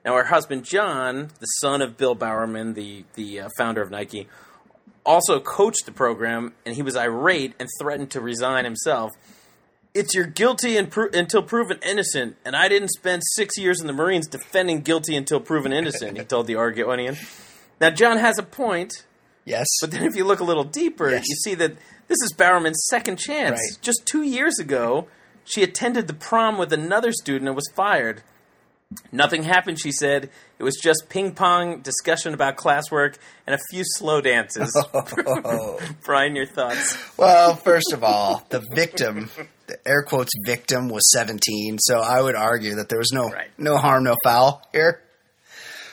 [0.05, 4.29] Now, her husband John, the son of Bill Bowerman, the the uh, founder of Nike,
[5.07, 9.13] also coached the program, and he was irate and threatened to resign himself
[9.95, 13.87] It's your guilty and pro- until proven innocent, and I didn't spend six years in
[13.87, 16.17] the Marines defending guilty until proven innocent.
[16.17, 17.17] he told the Oregonian.
[17.81, 19.05] Now John has a point,
[19.45, 19.65] Yes.
[19.81, 21.23] but then if you look a little deeper, Yes.
[21.27, 21.71] you see that
[22.07, 23.53] this is Bowerman's second chance.
[23.59, 23.81] Right.
[23.81, 25.07] Just two years ago,
[25.45, 28.21] she attended the prom with another student and was fired.
[29.11, 30.29] Nothing happened, she said.
[30.59, 34.71] It was just ping pong, discussion about classwork, and a few slow dances.
[34.93, 35.79] Oh.
[36.05, 36.97] Brian, your thoughts?
[37.17, 39.29] Well, first of all, the victim,
[39.67, 41.77] the air quotes victim, was 17.
[41.79, 43.49] So I would argue that there was no Right.
[43.57, 45.01] no harm, no foul here.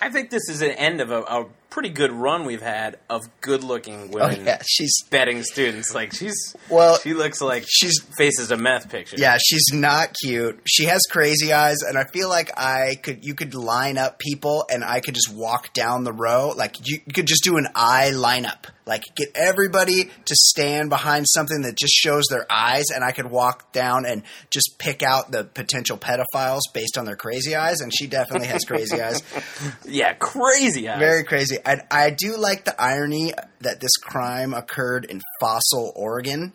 [0.01, 3.21] I think this is an end of a, a pretty good run we've had of
[3.41, 5.93] good-looking Oh women yeah, she's betting students.
[5.93, 9.17] Like she's Well, she looks like she's- faces a meth picture.
[9.19, 10.61] yeah, she's not cute.
[10.67, 14.65] She has crazy eyes, and I feel like I could you could line up people,
[14.71, 16.55] and I could just walk down the row.
[16.57, 18.67] Like you, you could just do an eye lineup.
[18.87, 23.31] Like get everybody to stand behind something that just shows their eyes, and I could
[23.31, 27.81] walk down and just pick out the potential pedophiles based on their crazy eyes.
[27.81, 29.23] And she definitely has crazy eyes.
[29.87, 30.99] yeah, crazy eyes.
[30.99, 31.57] Very crazy.
[31.64, 36.53] I, I do like the irony that this crime occurred in Fossil, Oregon,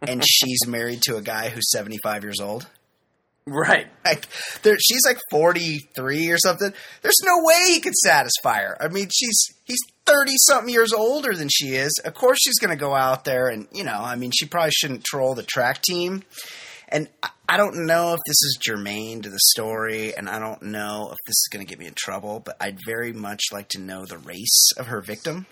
[0.00, 2.66] and she's married to a guy who's 75 years old.
[3.46, 3.86] Right.
[4.04, 4.26] Like,
[4.62, 6.72] there, she's like 43 or something.
[7.02, 8.76] There's no way he could satisfy her.
[8.80, 11.92] I mean, she's he's 30 something years older than she is.
[12.04, 14.72] Of course, she's going to go out there and you know, I mean, she probably
[14.72, 16.24] shouldn't troll the track team.
[16.88, 20.62] And I- I don't know if this is germane to the story, and I don't
[20.62, 23.68] know if this is going to get me in trouble, but I'd very much like
[23.70, 25.44] to know the race of her victim.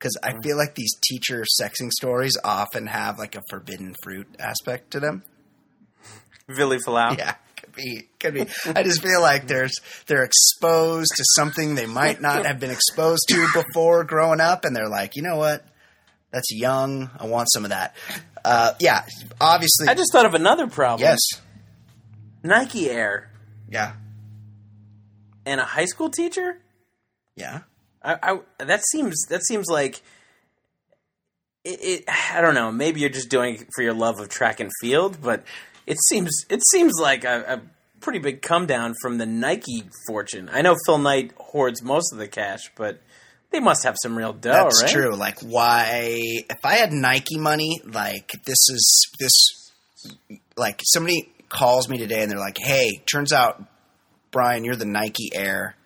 [0.00, 4.90] Because I feel like these teacher sexing stories often have like a forbidden fruit aspect
[4.92, 5.22] to them.
[6.46, 7.16] Billy Falau.
[7.18, 8.46] Yeah, could be, could be.
[8.66, 9.74] I just feel like there's
[10.06, 14.74] they're exposed to something they might not have been exposed to before growing up, and
[14.74, 15.64] they're like, you know what?
[16.30, 17.10] That's young.
[17.18, 17.94] I want some of that.
[18.44, 19.04] Uh, yeah,
[19.40, 19.88] obviously.
[19.88, 21.06] I just thought of another problem.
[21.06, 21.18] yes,
[22.42, 23.30] Nike Air
[23.70, 23.92] yeah,
[25.46, 26.58] and a high school teacher.
[27.36, 27.60] yeah.
[28.04, 28.18] I,
[28.58, 30.02] I that seems that seems like
[31.64, 32.04] it, it.
[32.08, 32.72] I don't know.
[32.72, 35.44] Maybe you're just doing it for your love of track and field, but
[35.86, 37.60] it seems it seems like a, a
[38.00, 40.50] pretty big come down from the Nike fortune.
[40.52, 43.00] I know Phil Knight hoards most of the cash, but
[43.50, 44.90] they must have some real dough, That's right?
[44.90, 45.14] true.
[45.14, 46.20] Like, why?
[46.50, 49.70] If I had Nike money, like this is this,
[50.56, 53.62] like somebody calls me today and they're like, "Hey, turns out,
[54.30, 55.76] Brian, you're the Nike heir."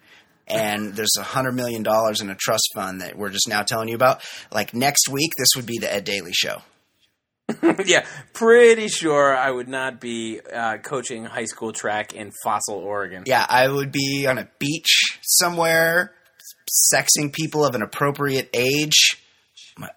[0.49, 3.89] And there's a hundred million dollars in a trust fund that we're just now telling
[3.89, 4.23] you about.
[4.53, 6.63] Like next week, this would be the Ed Daly Show.
[7.87, 13.23] yeah, pretty sure I would not be uh, coaching high school track in Fossil, Oregon.
[13.27, 16.13] Yeah, I would be on a beach somewhere,
[16.93, 19.23] sexing people of an appropriate age.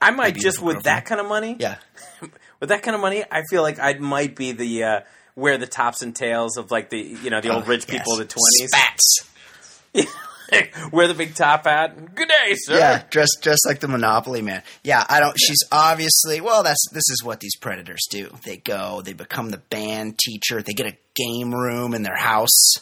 [0.01, 1.55] I might just with that kind of money.
[1.59, 1.77] Yeah,
[2.59, 4.99] with that kind of money, I feel like I might be the uh,
[5.35, 7.99] wear the tops and tails of like the you know the old rich Oh, Yes.
[7.99, 8.69] people of the twenties.
[8.69, 9.25] spats.
[10.91, 12.15] wear the big top hat.
[12.15, 12.77] Good day, sir.
[12.77, 14.63] Yeah, dressed dressed like the Monopoly man.
[14.83, 15.35] Yeah, I don't.
[15.39, 16.63] She's obviously well.
[16.63, 18.29] That's this is what these predators do.
[18.45, 20.61] They go, they become the band teacher.
[20.61, 22.73] They get a game room in their house.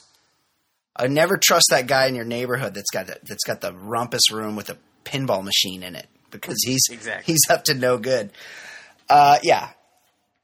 [0.96, 4.32] I never trust that guy in your neighborhood that's got the, that's got the rumpus
[4.32, 7.32] room with a pinball machine in it because he's Exactly.
[7.34, 8.32] he's up to no good.
[9.10, 9.70] Uh, yeah,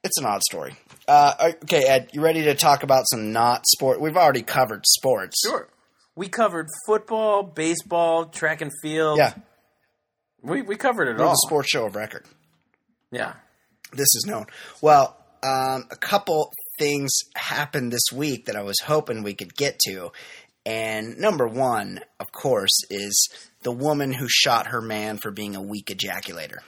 [0.03, 0.75] it's an odd story.
[1.07, 3.99] Uh, okay, Ed, you ready to talk about some not sport?
[3.99, 5.41] We've already covered sports.
[5.45, 5.67] Sure.
[6.15, 9.17] We covered football, baseball, track and field.
[9.17, 9.33] Yeah,
[10.41, 11.31] we we covered it we're all.
[11.31, 12.25] the sports show of record.
[13.11, 13.33] Yeah.
[13.91, 14.45] this is known.
[14.81, 19.79] Well, um, a couple things happened this week that I was hoping we could get
[19.87, 20.11] to.
[20.65, 23.29] And number one, of course, is
[23.61, 26.59] the woman who shot her man for being a weak ejaculator.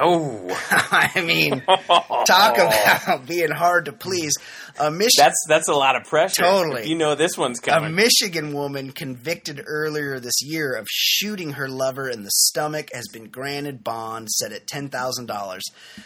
[0.00, 1.60] Oh, I mean,
[2.26, 4.32] talk about being hard to please.
[4.78, 6.42] A, Mich- that's that's a lot of pressure.
[6.42, 6.82] Totally.
[6.82, 7.90] If you know this one's coming.
[7.90, 7.92] a.
[7.92, 13.24] Michigan woman convicted earlier this year of shooting her lover in the stomach has been
[13.28, 15.60] granted bond set at $10,000.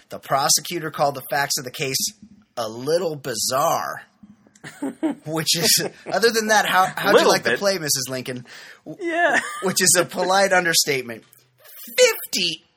[0.08, 1.98] The prosecutor called the facts of the case
[2.56, 4.02] a little bizarre.
[5.26, 7.58] Which is, other than that, how how'd you like the bit.
[7.58, 8.08] play, Mrs.
[8.08, 8.46] Lincoln?
[9.00, 9.40] yeah.
[9.64, 11.24] Which is a polite understatement.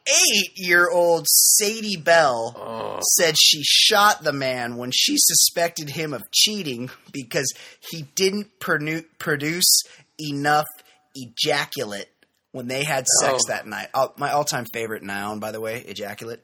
[0.07, 2.99] 58 year old Sadie Bell Oh.
[3.17, 7.51] said she shot the man when she suspected him of cheating because
[7.91, 9.81] he didn't produ- produce
[10.19, 10.67] enough
[11.15, 12.07] ejaculate
[12.51, 13.49] when they had sex Oh.
[13.49, 13.87] that night.
[13.93, 16.41] Uh, my all time favorite noun, by the way, ejaculate.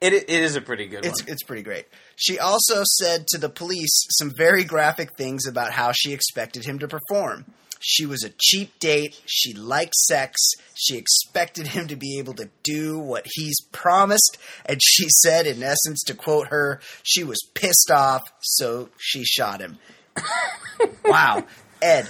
[0.00, 1.32] It it is a pretty good It's one.
[1.32, 1.86] it's pretty great.
[2.16, 6.78] She also said to the police some very graphic things about how she expected him
[6.80, 7.46] to perform.
[7.86, 9.20] She was a cheap date.
[9.26, 10.40] She liked sex.
[10.74, 14.38] She expected him to be able to do what he's promised.
[14.64, 19.60] And she said, in essence, to quote her, she was pissed off, so she shot
[19.60, 19.78] him.
[21.04, 21.44] wow.
[21.82, 22.08] Ed,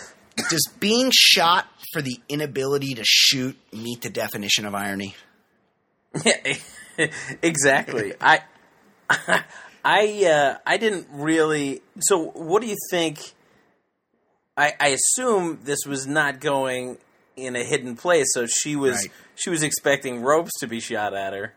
[0.48, 5.16] does being shot for the inability to shoot meet the definition of irony?
[7.42, 8.14] Exactly.
[8.20, 8.42] I,
[9.84, 11.82] I, uh, I didn't really.
[11.98, 13.34] So, what do you think?
[14.56, 16.98] I, I assume this was not going
[17.36, 19.10] in a hidden place, so she was Right.
[19.34, 21.54] she was expecting ropes to be shot at her,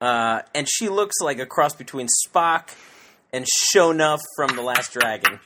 [0.00, 2.70] uh, and she looks like a cross between Spock
[3.32, 5.38] and Shonuff from The Last Dragon.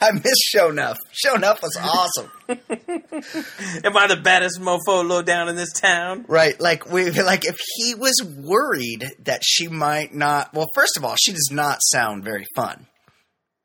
[0.00, 0.96] I miss Shonuff.
[1.24, 2.30] Shonuff was awesome.
[3.84, 6.24] Am I the baddest mofo low down in this town?
[6.28, 10.52] Right, like we like if he was worried that she might not.
[10.54, 12.86] Well, first of all, she does not sound very fun.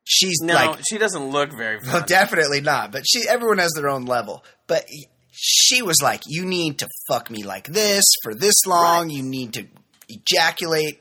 [0.04, 2.92] She's No, like, she doesn't look very well, definitely not.
[2.92, 4.44] But she, everyone has their own level.
[4.66, 4.84] But
[5.32, 9.08] she was like, you need to fuck me like this for this long.
[9.10, 9.66] You need to
[10.08, 11.00] ejaculate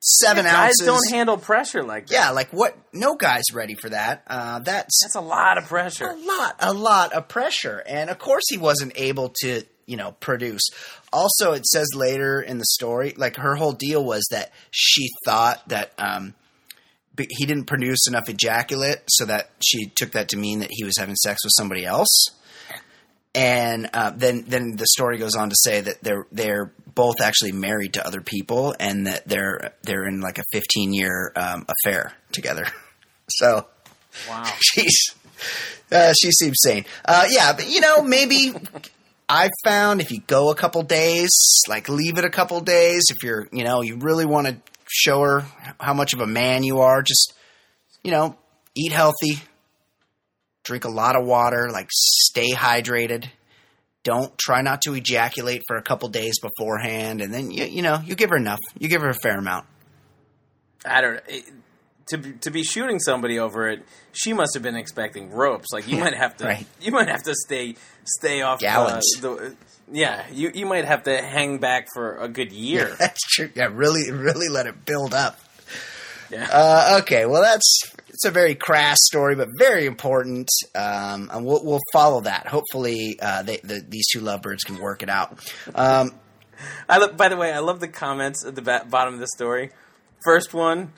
[0.00, 0.86] seven Guys ounces.
[0.86, 2.12] don't handle pressure like that.
[2.14, 2.76] yeah, like what?
[2.92, 4.22] No guy's ready for that.
[4.26, 6.06] Uh, that's That's a lot of pressure.
[6.06, 7.82] a lot, a lot of pressure.
[7.86, 10.62] And of course, he wasn't able to, you know, produce.
[11.12, 15.66] Also, it says later in the story, like her whole deal was that she thought
[15.68, 16.34] that um,
[17.30, 20.94] he didn't produce enough ejaculate, so that she took that to mean that he was
[20.98, 22.30] having sex with somebody else.
[23.34, 27.52] And uh, then, then the story goes on to say that they're they're both actually
[27.52, 32.14] married to other people, and that they're they're in like a fifteen year um, affair
[32.32, 32.66] together.
[33.30, 33.66] So
[34.28, 34.44] Wow.
[34.60, 35.14] she's
[35.90, 36.84] uh, she seems sane.
[37.04, 38.52] Uh, yeah, but you know, maybe
[39.28, 41.30] I found if you go a couple days,
[41.68, 44.56] like leave it a couple days, if you're you know you really want to
[44.90, 45.44] show her
[45.80, 47.34] how much of a man you are, just
[48.02, 48.36] you know
[48.74, 49.40] eat healthy,
[50.64, 53.28] drink a lot of water, like stay hydrated.
[54.04, 58.00] Don't try not to ejaculate for a couple days beforehand, and then you you know
[58.04, 58.60] you give her enough.
[58.78, 59.66] You give her a fair amount.
[60.86, 61.44] I don't it,
[62.08, 63.82] to be, to be shooting somebody over it.
[64.12, 65.68] She must have been expecting ropes.
[65.72, 66.66] Like you might have to, right.
[66.80, 69.04] you might have to stay stay off Gallons.
[69.18, 69.56] Uh, the,
[69.92, 72.94] yeah, you you might have to hang back for a good year.
[72.98, 73.50] That's true.
[73.54, 75.38] Yeah, really, really let it build up.
[76.30, 76.46] Yeah.
[76.52, 81.64] Uh, okay, well, that's it's a very crass story, but very important, um, and we'll,
[81.64, 82.46] we'll follow that.
[82.46, 85.38] Hopefully, uh, they, the, these two lovebirds can work it out.
[85.74, 86.12] Um,
[86.86, 89.28] I lo- by the way, I love the comments at the ba- bottom of the
[89.28, 89.70] story.
[90.22, 90.92] First one,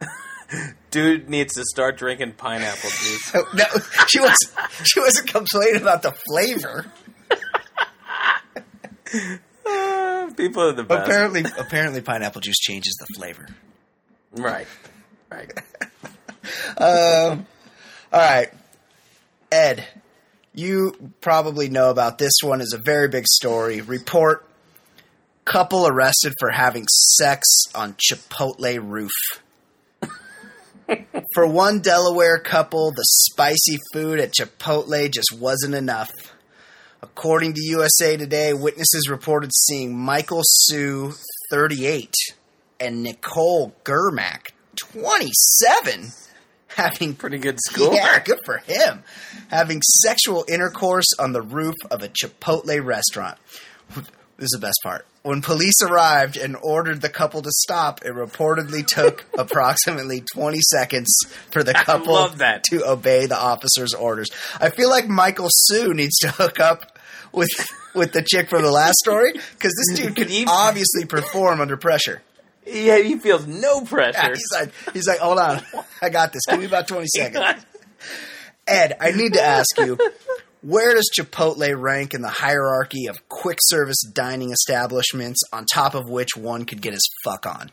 [0.90, 3.34] dude needs to start drinking pineapple juice.
[3.54, 3.64] no,
[4.06, 4.36] she was
[4.84, 6.86] she wasn't complaining about the flavor.
[9.66, 11.08] Ah, People are the best.
[11.08, 13.48] Apparently, apparently, pineapple juice changes the flavor.
[14.32, 14.66] right,
[15.30, 15.52] right.
[18.12, 18.50] All right,
[19.50, 19.84] Ed,
[20.54, 22.60] you probably know about this one.
[22.60, 23.80] is a very big story.
[23.80, 24.46] Report:
[25.44, 29.10] couple arrested for having sex on Chipotle roof.
[31.34, 36.10] for one Delaware couple, the spicy food at Chipotle just wasn't enough.
[37.02, 41.12] According to USA Today, witnesses reported seeing Michael Sue,
[41.50, 42.12] 38,
[42.80, 46.10] and Nicole Germack, 27,
[46.68, 47.94] having Pretty good score.
[47.94, 49.02] yeah, good for him.
[49.48, 53.38] Having sexual intercourse on the roof of a Chipotle restaurant.
[53.94, 54.04] This
[54.40, 55.06] is the best part.
[55.26, 61.12] When police arrived and ordered the couple to stop, it reportedly took approximately 20 seconds
[61.50, 64.28] for the couple to obey the officer's orders.
[64.60, 66.96] I feel like Michael Sue needs to hook up
[67.32, 67.48] with
[67.92, 72.22] with the chick from the last story because this dude can obviously perform under pressure.
[72.64, 74.16] Yeah, he feels no pressure.
[74.16, 75.60] Yeah, he's like, he's like, hold on,
[76.00, 76.42] I got this.
[76.48, 77.64] Give me about 20 seconds.
[78.64, 79.98] Ed, I need to ask you,
[80.66, 86.08] where does Chipotle rank in the hierarchy of quick service dining establishments on top of
[86.08, 87.70] which one could get his fuck on?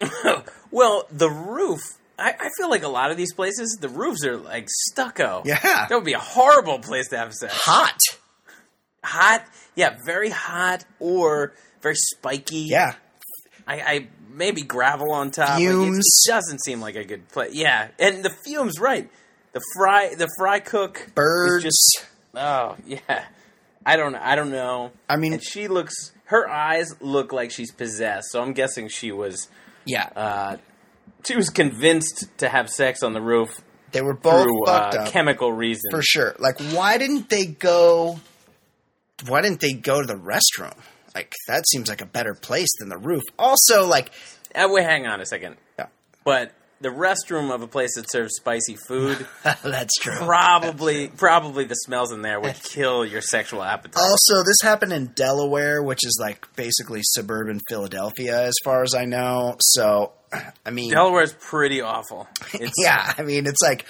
[0.70, 1.78] Well, the roof.
[2.18, 5.42] I, I feel like a lot of these places, the roofs are like stucco.
[5.44, 5.58] Yeah.
[5.62, 7.52] that would be a horrible place to have sex.
[7.64, 7.98] Hot.
[9.04, 9.44] Hot,
[9.76, 12.66] yeah, very hot or very spiky.
[12.68, 12.94] Yeah.
[13.68, 15.50] I, I maybe gravel on top.
[15.50, 15.98] Like, it- Fumes.
[16.26, 17.54] it, doesn't seem like a good place.
[17.54, 19.08] Yeah, and the fumes, right?
[19.54, 21.62] The fry, the fry cook, Birds.
[21.64, 23.24] Just, oh yeah,
[23.86, 24.90] I don't, I don't know.
[25.08, 26.12] I mean- and she looks.
[26.26, 28.28] Her eyes look like she's possessed.
[28.32, 29.48] So I'm guessing she was.
[29.86, 30.08] yeah.
[30.16, 30.56] Uh,
[31.26, 33.60] she was convinced to have sex on the roof
[33.92, 35.08] they were both through fucked uh, up.
[35.08, 35.84] chemical reasons.
[35.90, 36.34] for sure.
[36.38, 38.18] Like, why didn't they go?
[39.28, 40.76] Why didn't they go to the restroom?
[41.14, 43.22] Like, that seems like a better place than the roof.
[43.38, 44.10] Also, like,
[44.54, 45.56] Uh, wait, hang on a second.
[45.78, 45.86] Yeah.
[46.24, 49.26] But the restroom of a place that serves spicy food,
[49.62, 50.16] That's true.
[50.18, 54.02] probably probably the smells in there would kill your sexual appetite.
[54.02, 59.04] Also, this happened in Delaware, which is like basically suburban Philadelphia, as far as I
[59.04, 59.56] know.
[59.60, 60.12] So,
[60.66, 62.28] I mean, Delaware's pretty awful.
[62.54, 63.86] It's, yeah, I mean, it's like,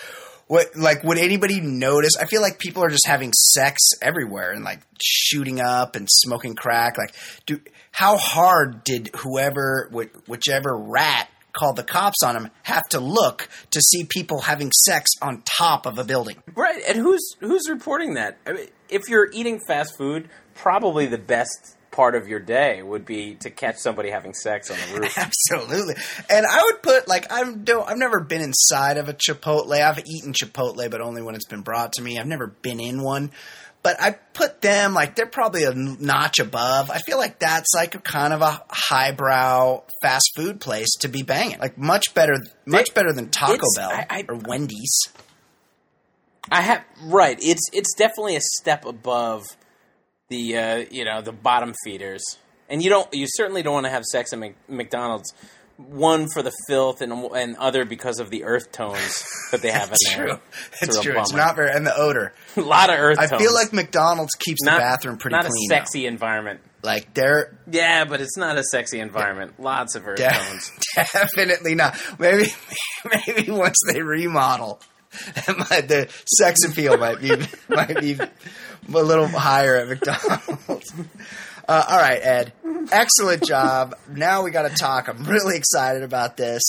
[0.47, 2.13] what, like, would anybody notice?
[2.21, 6.55] I feel like people are just having sex everywhere and like shooting up and smoking
[6.55, 6.99] crack.
[6.99, 7.15] Like,
[7.47, 7.61] do
[7.93, 13.49] how hard did whoever, wh- whichever rat called the cops on him, have to look
[13.71, 16.37] to see people having sex on top of a building?
[16.55, 18.37] Right, and who's who's reporting that?
[18.47, 23.07] I mean, if you're eating fast food, probably the best part of your day would
[23.07, 25.17] be to catch somebody having sex on the roof.
[25.51, 25.95] Absolutely.
[26.29, 29.81] And I would put like I'm don't I've never been inside of a Chipotle.
[29.81, 32.19] I've eaten Chipotle, but only when it's been brought to me.
[32.19, 33.31] I've never been in one.
[33.85, 36.91] But I put them like they're probably a notch above.
[36.91, 41.23] I feel like that's like a kind of a highbrow fast food place to be
[41.23, 41.59] banging.
[41.59, 42.35] Like much better,
[42.67, 44.99] much It- better than Taco Bell I- I- or Wendy's.
[46.51, 47.39] I have right.
[47.41, 49.45] It's it's definitely a step above
[50.29, 52.23] the uh, you know the bottom feeders,
[52.69, 55.33] and you don't you certainly don't want to have sex at Mc, McDonald's.
[55.77, 59.89] One for the filth, and and other because of the earth tones that they have
[60.13, 60.27] in there.
[60.29, 60.39] true.
[60.81, 61.19] It's It's true.
[61.19, 62.33] It's not very and the odor.
[62.57, 63.43] a lot of earth I tones.
[63.43, 65.53] feel like McDonald's keeps not, the bathroom pretty not clean.
[65.53, 65.75] a though.
[65.81, 66.61] sexy environment.
[66.83, 69.59] Like they're Yeah, but it's not a sexy environment.
[69.59, 70.71] Lots of earth De- tones.
[70.95, 71.99] Definitely not.
[72.21, 72.47] Maybe
[73.27, 74.81] maybe once they remodel,
[75.71, 77.35] might, the sex appeal might be
[77.69, 78.29] might be a
[78.89, 80.93] little higher at McDonald's.
[81.67, 82.53] Uh, all right, Ed.
[82.93, 83.95] Excellent job.
[84.09, 85.09] Now we got to talk.
[85.09, 86.63] I'm really excited about this.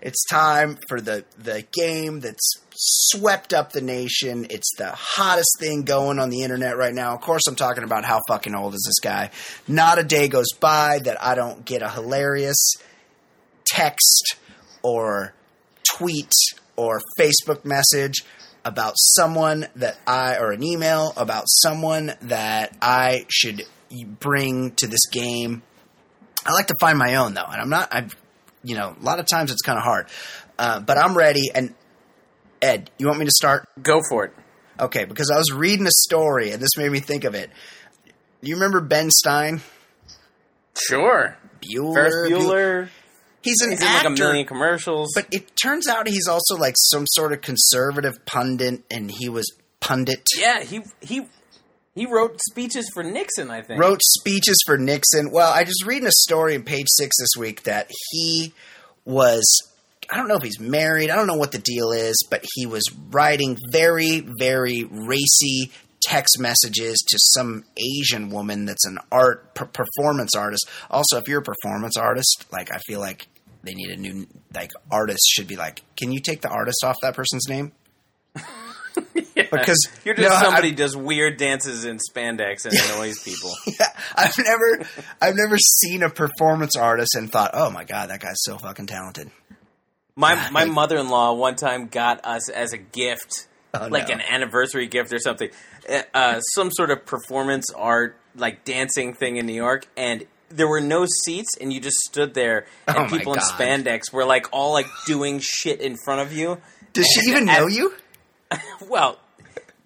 [0.00, 4.46] It's time for the the game that's swept up the nation.
[4.50, 7.14] It's the hottest thing going on the internet right now.
[7.14, 9.30] Of course, I'm talking about how fucking old is this guy.
[9.66, 12.74] Not a day goes by that I don't get a hilarious
[13.64, 14.36] text
[14.82, 15.34] or
[15.96, 16.32] tweet
[16.76, 18.24] or Facebook message
[18.64, 23.64] about someone that I or an email about someone that I should
[24.06, 25.62] bring to this game.
[26.46, 27.92] I like to find my own though, and I'm not.
[27.92, 28.08] I,
[28.62, 30.08] you know, a lot of times it's kind of hard,
[30.58, 31.50] uh, but I'm ready.
[31.54, 31.74] And
[32.60, 33.68] Ed, you want me to start?
[33.82, 34.32] Go for it.
[34.80, 37.50] Okay, because I was reading a story and this made me think of it.
[38.40, 39.60] You remember Ben Stein?
[40.76, 41.36] Sure.
[41.60, 41.94] Bueller.
[41.94, 42.88] Ferris Bueller.
[43.42, 44.08] He's an He's in actor.
[44.08, 45.10] like a million commercials.
[45.14, 49.50] But it turns out he's also like some sort of conservative pundit, and he was
[49.80, 50.24] pundit.
[50.36, 51.26] yeah, he he
[51.98, 53.50] he wrote speeches for Nixon.
[53.50, 53.80] I think.
[53.80, 55.30] Wrote speeches for Nixon.
[55.30, 58.54] Well, I just reading a story in Page Six this week that he
[59.04, 59.44] was.
[60.10, 61.10] I don't know if he's married.
[61.10, 65.70] I don't know what the deal is, but he was writing very, very racy
[66.00, 70.66] text messages to some Asian woman that's an art per- performance artist.
[70.90, 73.26] Also, if you're a performance artist, like I feel like
[73.64, 76.96] they need a new like artist should be like, can you take the artist off
[77.02, 77.72] that person's name?
[79.50, 83.52] Because You're just no, somebody who does weird dances in spandex and annoys people.
[83.66, 84.88] Yeah, I've never,
[85.22, 88.86] I've never seen a performance artist and thought, "Oh my god, that guy's so fucking
[88.88, 89.30] talented."
[90.16, 94.08] My God, my mother in law one time got us as a gift, Oh, like
[94.08, 94.14] no.
[94.16, 95.50] an anniversary gift or something,
[95.88, 100.68] uh, uh, some sort of performance art like dancing thing in New York, and there
[100.68, 104.46] were no seats, and you just stood there, and Oh, people in spandex were like
[104.52, 106.60] all like doing shit in front of you.
[106.92, 107.94] Does she even know you?
[108.88, 109.18] Well,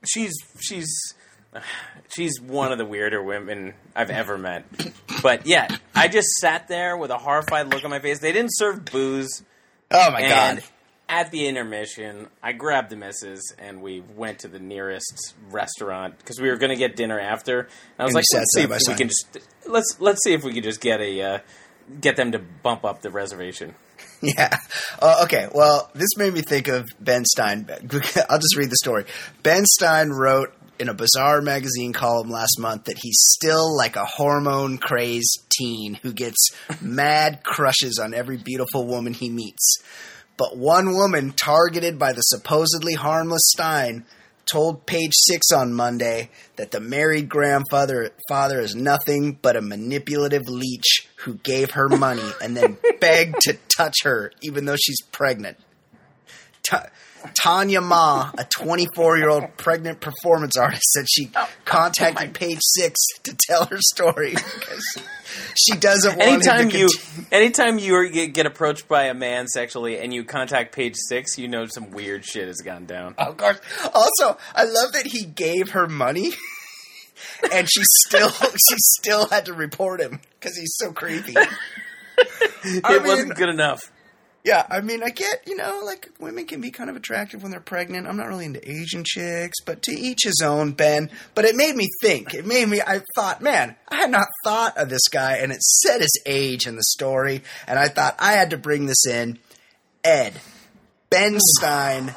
[0.05, 0.89] she's she's
[2.09, 4.65] she's one of the weirder women I've ever met.
[5.23, 8.21] But yeah, I just sat there with a horrified look on my face.
[8.21, 9.43] They didn't serve booze.
[9.91, 10.63] Oh my god!
[11.13, 16.41] at the intermission, I grabbed the missus and we went to the nearest restaurant because
[16.41, 17.61] we were going to get dinner after.
[17.61, 19.39] And I was And like, let's see if we can just
[19.69, 21.39] let's let's see if we could just get a uh,
[22.01, 23.75] get them to bump up the reservation.
[24.37, 24.57] Yeah.
[25.01, 25.49] Uh, okay.
[25.53, 27.67] Well, this made me think of Ben Stein.
[28.31, 29.05] I'll just read the story.
[29.43, 34.05] Ben Stein wrote in a Bizarre magazine column last month that he's still like a
[34.05, 36.51] hormone crazed teen who gets
[36.81, 39.83] mad crushes on every beautiful woman he meets.
[40.37, 44.05] But one woman targeted by the supposedly harmless Stein
[44.47, 50.49] told Page Six on Monday that the married grandfather father is nothing but a manipulative
[50.49, 55.59] leech who gave her money and then begged to touch her even though she's pregnant.
[56.63, 56.89] Ta-
[57.41, 62.59] Tanya Ma, a 24 year old pregnant performance artist, said she oh, oh contacted Page
[62.61, 62.95] Six
[63.25, 64.85] to tell her story because
[65.57, 66.89] she doesn't want Anytime him to you
[67.31, 71.49] anytime you get get approached by a man sexually and you contact page six, you
[71.49, 73.15] know some weird shit has gone down.
[73.19, 73.61] Of course.
[73.95, 76.31] Also, I love that he gave her money,
[77.53, 78.31] and she still
[78.69, 81.37] she still had to report him because he's so creepy.
[81.37, 81.47] I
[82.19, 83.92] it mean- wasn't good enough.
[84.45, 87.53] Yeah, I mean, I get, you know, like women can be kind of attractive when
[87.53, 88.09] they're pregnant.
[88.09, 91.11] I'm not really into Asian chicks, but to each his own, Ben.
[91.37, 92.35] But it made me think.
[92.35, 95.63] It made me, I thought, man, I had not thought of this guy, and it
[95.63, 99.39] said his age in the story, and I thought I had to bring this in.
[100.03, 100.41] Ed,
[101.09, 102.13] Ben Stein,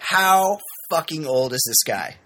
[0.00, 0.58] how
[0.90, 2.16] fucking old is this guy?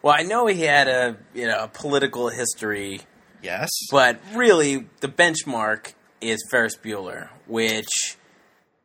[0.00, 3.00] Well, I know he had a you know a political history,
[3.42, 3.68] Yes.
[3.90, 7.88] but really the benchmark is Ferris Bueller, which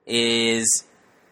[0.05, 0.83] is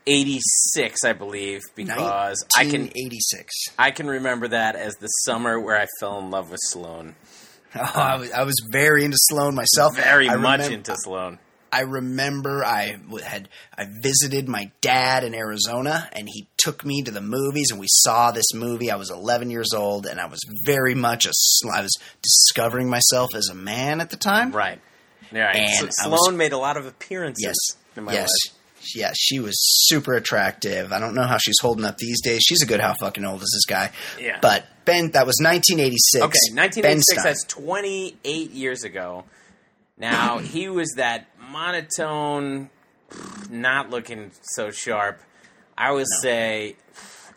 [0.07, 3.53] 86, I believe, because I can 86.
[3.78, 7.15] I can remember that as the summer where I fell in love with Sloane.
[7.74, 9.95] Oh, I, was, I was very into Sloan myself.
[9.95, 11.39] Very I much remem- into Sloane.
[11.72, 13.47] I remember I had
[13.78, 17.88] I visited my dad in Arizona, and he took me to the movies, and we
[17.89, 18.91] saw this movie.
[18.91, 21.32] I was 11 years old, and I was very much a
[21.74, 24.51] I was discovering myself as a man at the time.
[24.51, 24.82] Right.
[25.32, 25.53] Yeah.
[25.55, 27.55] And So I was- made a lot of appearances Yes.
[27.95, 28.28] in my yes.
[28.28, 28.57] life.
[28.95, 29.55] Yes, she was
[29.86, 30.91] super attractive.
[30.91, 32.41] I don't know how she's holding up these days.
[32.41, 33.91] She's a good how fucking old is this guy?
[34.19, 34.39] Yeah.
[34.41, 36.15] But Ben, that was 1986.
[36.15, 37.23] Okay, 1986.
[37.23, 39.25] That's 28 years ago.
[39.97, 42.69] Now he was that monotone,
[43.49, 45.21] not looking so sharp.
[45.77, 46.75] I would say,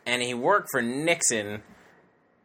[0.06, 1.62] and he worked for Nixon,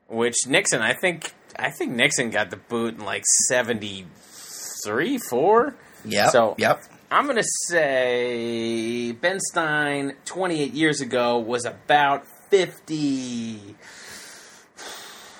[0.07, 5.75] which Nixon, I think, I think Nixon got the boot in like 73, four.
[6.05, 6.29] Yeah.
[6.29, 6.81] So yep.
[7.11, 13.75] I'm gonna say Ben Stein 28 years ago was about 50.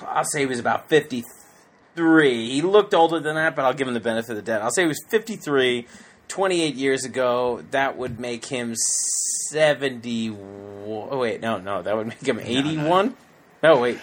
[0.07, 2.49] I'll say he was about 53.
[2.49, 4.63] He looked older than that, but I'll give him the benefit of the doubt.
[4.63, 5.85] I'll say he was 53.
[6.27, 10.29] 28 years ago, that would make him 70.
[10.31, 13.15] Oh wait, no, no, that would make him 81.
[13.61, 13.99] No, wait,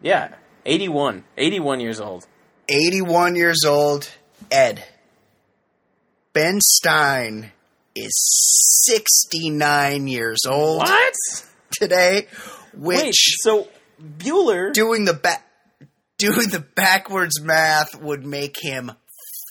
[0.00, 0.34] yeah,
[0.64, 1.24] 81.
[1.36, 2.26] 81 years old.
[2.68, 4.08] 81 years old,
[4.50, 4.84] Ed.
[6.32, 7.52] Ben Stein
[7.94, 8.12] is
[8.86, 11.14] 69 years old What?
[11.78, 12.26] today,
[12.74, 13.68] which Wait, so
[14.02, 14.72] Bueller.
[14.72, 15.46] doing the back
[16.18, 18.92] doing the backwards math would make him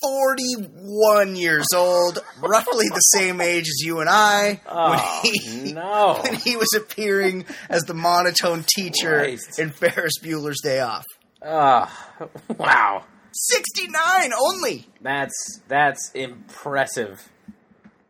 [0.02, 6.18] 41 years old, roughly the same age as you and I Oh, when he no.
[6.24, 9.60] when he was appearing as the monotone teacher Christ.
[9.60, 11.04] in Ferris Bueller's Day Off.
[11.44, 12.16] Ah,
[12.58, 13.04] wow.
[13.32, 14.86] 69 only.
[15.00, 17.28] That's that's impressive.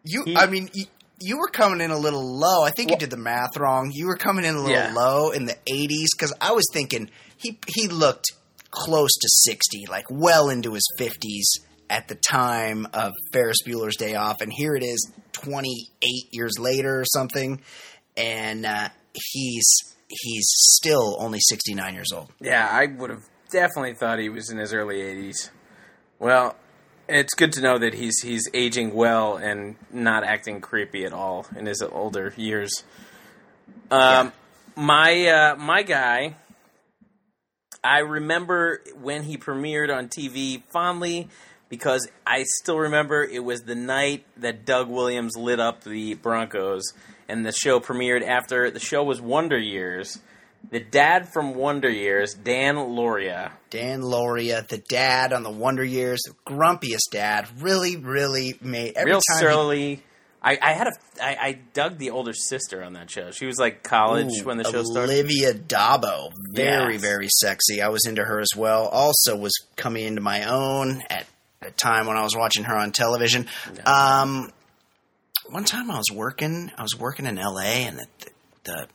[0.04, 0.84] You, He- I mean, you,
[1.20, 2.62] you were coming in a little low.
[2.64, 3.90] I think you did the math wrong.
[3.94, 4.92] You were coming in a little Yeah.
[4.92, 8.26] low in the 80s because I was thinking he he looked
[8.70, 14.14] close to 60, like well into his 50s at the time of Ferris Bueller's Day
[14.14, 17.60] Off, and here it is, 28 years later or something,
[18.16, 19.66] and uh, he's
[20.08, 22.30] he's still only 69 years old.
[22.40, 25.50] Yeah, I would have definitely thought he was in his early 80s.
[26.18, 26.56] Well,
[27.08, 31.46] it's good to know that he's he's aging well and not acting creepy at all
[31.56, 32.84] in his older years.
[33.90, 34.32] Um,
[34.74, 36.36] my uh, my guy,
[37.84, 41.28] I remember when he premiered on TV fondly
[41.68, 46.92] because I still remember it was the night that Doug Williams lit up the Broncos,
[47.28, 50.20] and the show premiered after the show was Wonder Years.
[50.70, 53.52] The dad from Wonder Years, Dan Lauria.
[53.70, 59.10] Dan Lauria, the dad on the Wonder Years, the grumpiest dad, really, really made every
[59.12, 60.02] real time he- surly.
[60.44, 60.92] I, I had a
[61.22, 63.30] I, I dug the older sister on that show.
[63.30, 65.12] She was like college Ooh, when the show started.
[65.12, 67.00] Olivia d'Abo, very Yes.
[67.00, 67.80] very sexy.
[67.80, 68.88] I was into her as well.
[68.88, 71.26] Also was coming into my own at
[71.60, 73.46] a time when I was watching her on television.
[73.86, 74.50] Um,
[75.50, 77.62] one time I was working, I was working in L.A.
[77.86, 78.30] and the, the,
[78.64, 78.88] the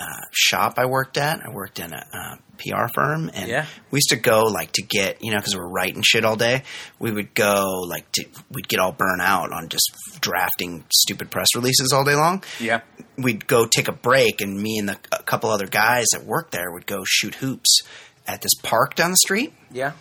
[0.00, 3.66] uh, shop I worked at, I worked in a uh, PR firm, and Yeah.
[3.90, 6.62] we used to go like to get you know because we're writing shit all day.
[6.98, 9.90] We would go like to we'd get all burnt out on just
[10.20, 12.80] drafting stupid press releases all day long Yeah,
[13.18, 16.52] we'd go take a break, and me and the, a couple other guys that worked
[16.52, 17.82] there would go shoot hoops
[18.26, 19.52] at this park down the street.
[19.70, 19.92] yeah.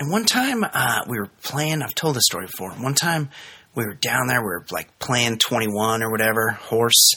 [0.00, 1.82] And one time uh, we were playing.
[1.82, 2.70] I've told this story before.
[2.72, 3.30] One time
[3.74, 4.40] we were down there.
[4.40, 7.14] We were like playing twenty one or whatever horse,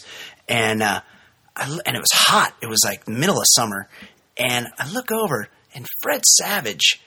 [0.47, 1.01] and uh,
[1.55, 2.53] I, and it was hot.
[2.61, 3.87] It was like middle of summer,
[4.37, 7.01] and I look over, and Fred Savage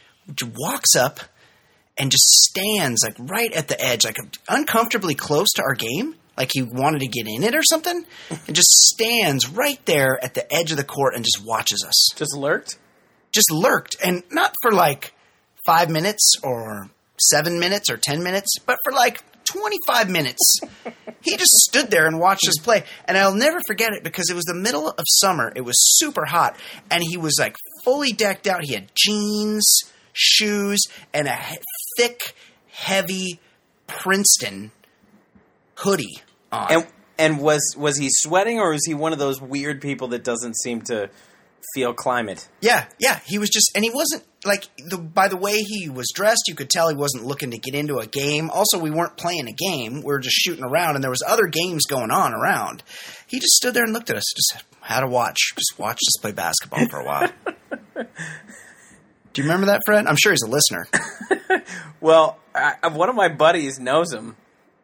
[0.57, 1.21] walks up
[1.97, 4.19] and just stands like right at the edge, like
[4.49, 6.17] uncomfortably close to our game.
[6.37, 10.35] Like he wanted to get in it or something, and just stands right there at
[10.35, 12.77] the edge of the court and just watches us Just lurked.
[13.33, 15.15] just lurked and not for like
[15.65, 16.91] five minutes or
[17.21, 20.61] seven minutes or ten minutes, but for like 25 minutes.
[21.23, 22.85] he just stood there and watched us play.
[23.07, 25.53] And I'll never forget it because it was the middle of summer.
[25.55, 26.57] It was super hot.
[26.91, 28.65] And he was like fully decked out.
[28.65, 29.67] He had jeans,
[30.13, 30.81] shoes,
[31.13, 31.59] and a he-
[31.97, 32.21] thick,
[32.69, 33.41] heavy
[33.87, 34.73] Princeton
[35.77, 36.19] hoodie
[36.53, 36.73] on.
[36.73, 36.87] And
[37.19, 40.57] and was was he sweating or is he one of those weird people that doesn't
[40.59, 41.11] seem to
[41.75, 42.49] feel climate?
[42.61, 46.11] Yeah, yeah, he was just, and he wasn't like the by the way he was
[46.15, 48.51] dressed, you could tell he wasn't looking to get into a game.
[48.51, 51.47] Also, we weren't playing a game; we were just shooting around, and there was other
[51.47, 52.83] games going on around.
[53.27, 56.21] He just stood there and looked at us, just had to watch, just watch us
[56.21, 57.31] play basketball for a while.
[59.33, 60.07] Do you remember that, Fred?
[60.07, 60.87] I'm sure he's a listener.
[62.01, 64.37] Well, I, one of my buddies knows him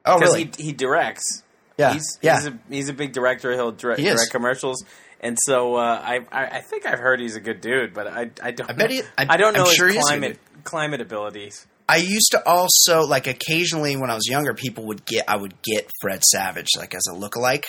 [0.07, 0.51] Oh, really?
[0.57, 1.43] he he directs.
[1.77, 2.37] yeah, he's yeah.
[2.37, 3.53] he's a he's a big director.
[3.53, 4.83] He'll direct, He direct commercials,
[5.21, 8.31] and so uh, I, I I think I've heard he's a good dude, but I
[8.43, 10.09] I don't I bet know, he- I- I don't know I'm his sure he is
[10.09, 11.67] a good climate climate abilities.
[11.89, 15.61] I used to also like occasionally when I was younger, people would get I would
[15.63, 17.65] get Fred Savage like as a lookalike.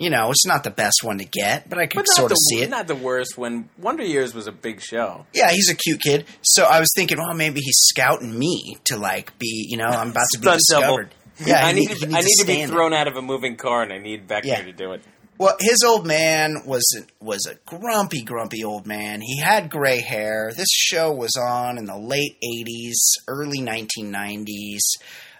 [0.00, 1.96] You know, it's not the best one to get, but I could.
[1.96, 2.70] But sort the, of see it.
[2.70, 3.36] Not the worst.
[3.36, 5.26] When Wonder Years was a big show.
[5.34, 6.24] Yeah, he's a cute kid.
[6.42, 10.10] So I was thinking, well, maybe he's scouting me to like be, you know, I'm
[10.12, 10.96] about to be Stunt double.
[10.98, 11.14] discovered.
[11.44, 13.56] Yeah, I he need to, I need to be stand thrown out of a moving
[13.56, 14.62] car, and I need Beckner Yeah.
[14.62, 15.02] to do it.
[15.38, 16.84] Well, his old man was
[17.20, 19.20] was a grumpy, grumpy old man.
[19.20, 20.52] He had gray hair.
[20.56, 22.96] This show was on in the late '80s,
[23.28, 24.80] early 1990s.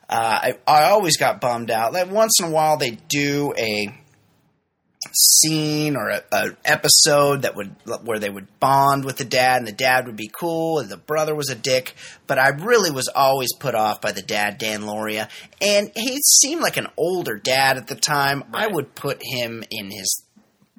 [0.09, 1.93] Uh, I, I always got bummed out.
[1.93, 3.93] Like once in a while, they do a
[5.13, 9.67] scene or a, a episode that would where they would bond with the dad, and
[9.67, 11.95] the dad would be cool, and the brother was a dick.
[12.27, 15.29] But I really was always put off by the dad, Dan Lauria,
[15.61, 18.45] and he seemed like an older dad at the time.
[18.53, 20.25] I would put him in his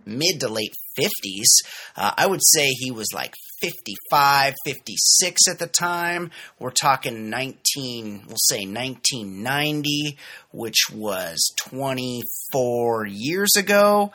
[0.06, 1.68] mid to late 50s.
[1.96, 6.32] Uh, I would say he was like 55, 56 at the time.
[6.60, 10.18] We're talking 19, we'll say 1990,
[10.52, 14.12] which was 24 years ago.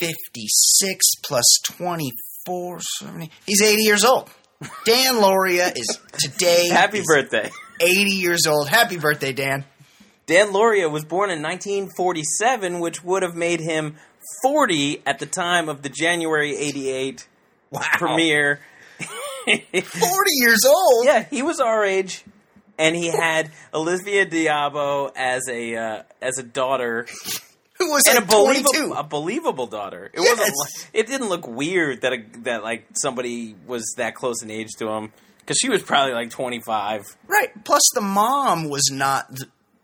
[0.00, 3.30] 56 plus 24, 70.
[3.46, 4.30] He's 80 years old.
[4.84, 7.50] Dan Lauria is today Happy birthday.
[7.80, 8.68] 80 years old.
[8.68, 9.64] Happy birthday, Dan.
[10.26, 13.96] Dan Lauria was born in 1947, which would have made him
[14.42, 17.28] 40 at the time of the January 88
[17.74, 17.82] Wow.
[17.98, 18.60] premiere.
[19.46, 19.60] 40
[20.40, 21.04] years old?
[21.06, 22.24] Yeah, he was our age,
[22.78, 27.06] and he had Olivia d'Abo as a uh, as a daughter,
[27.78, 28.92] Who was and like a believable 22.
[28.94, 30.06] a believable daughter.
[30.14, 30.38] It Yes.
[30.38, 30.90] wasn't.
[30.94, 34.88] It didn't look weird that a, that like somebody was that close in age to
[34.88, 37.02] him because she was probably like 25.
[37.26, 37.64] Right.
[37.64, 39.26] Plus, the mom was not,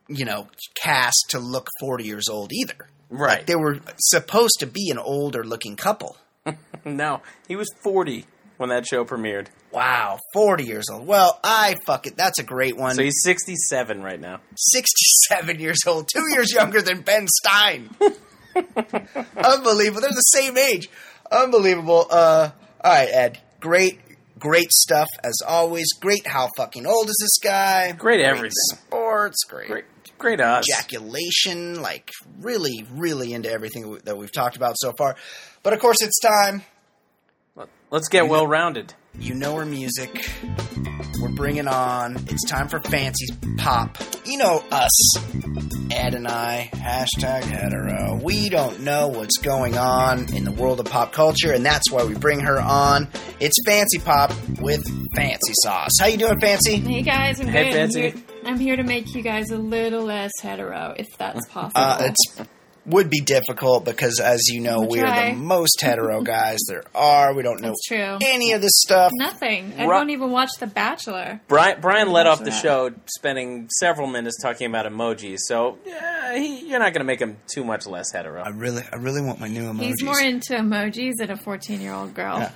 [0.09, 2.89] you know, cast to look 40 years old either.
[3.11, 3.47] Right.
[3.47, 6.17] They were supposed to be an older looking couple.
[6.85, 8.25] No, he was 40
[8.57, 9.49] when that show premiered.
[9.71, 11.07] Wow, 40 years old.
[11.07, 12.17] Well, I fuck it.
[12.17, 12.95] That's a great one.
[12.95, 14.41] So he's 67 right now.
[14.57, 17.91] 67 years old, two years younger than Ben Stein.
[19.37, 20.01] Unbelievable.
[20.01, 20.89] They're the same age.
[21.31, 22.07] Unbelievable.
[22.11, 22.51] Uh,
[22.83, 23.39] all right, Ed.
[23.61, 24.01] Great,
[24.39, 25.87] great stuff as always.
[26.01, 26.27] Great.
[26.27, 27.93] How fucking old is this guy?
[27.93, 28.51] Great everything.
[28.53, 29.45] Sports.
[29.45, 29.69] Great.
[29.69, 29.85] Great,
[30.19, 30.67] great odds.
[30.69, 35.17] ejaculation, like really, really into everything that we've talked about so far.
[35.63, 36.63] But of course, it's time.
[37.91, 38.95] Let's get well rounded.
[39.19, 40.31] You know our music.
[41.21, 42.17] We're bringing on.
[42.29, 43.27] It's time for fancy
[43.59, 43.99] pop.
[44.25, 45.17] You know us,
[45.91, 46.71] Ed and I.
[46.73, 48.19] Hashtag hetero.
[48.23, 52.05] We don't know what's going on in the world of pop culture, and that's why
[52.05, 53.09] we bring her on.
[53.41, 54.83] It's fancy pop with
[55.15, 55.91] fancy sauce.
[56.01, 56.77] How you doing, fancy?
[56.77, 57.75] Hey guys, I'm Hey, good.
[57.75, 58.07] Fancy.
[58.07, 61.73] I'm here, I'm here to make you guys a little less hetero, if that's possible.
[61.83, 62.49] Uh, it's
[62.87, 67.35] would be difficult because, as you know, we are the most hetero guys there are.
[67.35, 68.19] We don't know That's true.
[68.23, 69.13] any of this stuff.
[69.15, 69.75] Nothing.
[69.79, 71.41] I Ru- don't even watch The Bachelor.
[71.49, 72.63] Brian, Brian led off the that.
[72.63, 77.21] show spending several minutes talking about emojis, so yeah, he, you're not going to make
[77.21, 78.43] him too much less hetero.
[78.43, 79.83] I really, I really want my new emojis.
[79.85, 82.39] He's more into emojis than a 14 year old girl.
[82.39, 82.53] Yeah.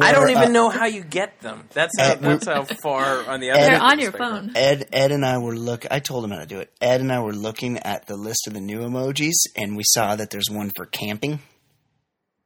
[0.00, 1.64] I don't even uh, know how you get them.
[1.72, 3.60] That's how, Ed, that's how far on the other.
[3.60, 4.46] They're on your spectrum.
[4.48, 4.56] phone.
[4.56, 5.86] Ed, Ed and I were look.
[5.90, 6.70] I told him how to do it.
[6.80, 10.16] Ed and I were looking at the list of the new emojis, and we saw
[10.16, 11.40] that there's one for camping.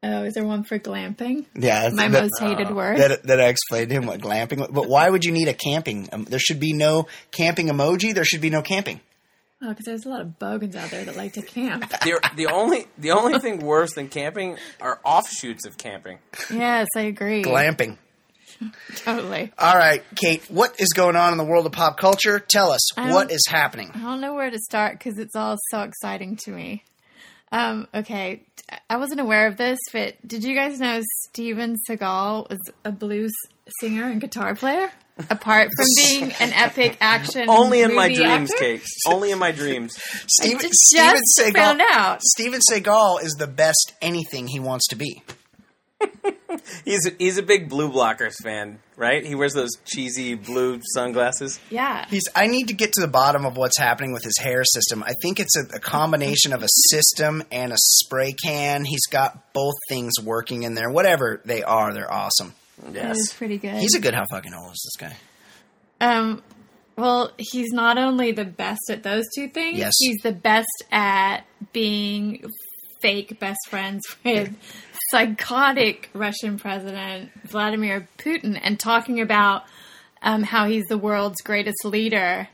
[0.04, 1.46] Oh, is there one for glamping?
[1.54, 2.98] Yeah, My that, most hated word.
[2.98, 4.72] that, that I explained to him what glamping.
[4.72, 6.08] But why would you need a camping?
[6.12, 8.12] Um, there should be no camping emoji.
[8.12, 9.00] There should be no camping.
[9.64, 11.88] Oh, because there's a lot of bogans out there that like to camp.
[12.04, 16.18] The, the only the only thing worse than camping are offshoots of camping.
[16.52, 17.42] yes, I agree.
[17.44, 17.96] Glamping.
[18.96, 19.52] Totally.
[19.58, 20.42] All right, Kate.
[20.50, 22.38] What is going on in the world of pop culture?
[22.38, 23.90] Tell us I what don't- is happening.
[23.94, 26.84] I don't know where to start because it's all so exciting to me.
[27.50, 28.42] Um, okay,
[28.88, 33.32] I wasn't aware of this, but did you guys know Steven Seagal was a blues
[33.80, 34.90] singer and guitar player?
[35.30, 38.64] Apart from being an epic action, Only in my dreams, actor?
[38.64, 38.82] Kate.
[39.06, 39.94] Only in my dreams.
[40.28, 41.54] Steven, just Steven Seagal.
[41.54, 42.22] found out.
[42.22, 45.22] Steven Seagal is the best anything he wants to be.
[46.84, 49.24] He's he's a big BluBlockers fan, right?
[49.24, 51.58] He wears those cheesy blue sunglasses.
[51.70, 52.04] Yeah.
[52.10, 52.24] He's.
[52.34, 55.02] I need to get to the bottom of what's happening with his hair system.
[55.02, 58.84] I think it's a, a combination of a system and a spray can.
[58.84, 60.90] He's got both things working in there.
[60.90, 62.52] Whatever they are, they're awesome.
[62.90, 63.32] Yes.
[63.34, 63.74] pretty good.
[63.76, 64.14] He's a good.
[64.14, 65.16] How fucking old is this guy?
[66.00, 66.42] Um,
[66.96, 69.92] well, he's not only the best at those two things, Yes.
[69.98, 72.44] he's the best at being
[73.00, 74.54] fake best friends with
[75.10, 79.64] psychotic Russian President Vladimir Putin and talking about
[80.22, 82.48] um, how he's the world's greatest leader.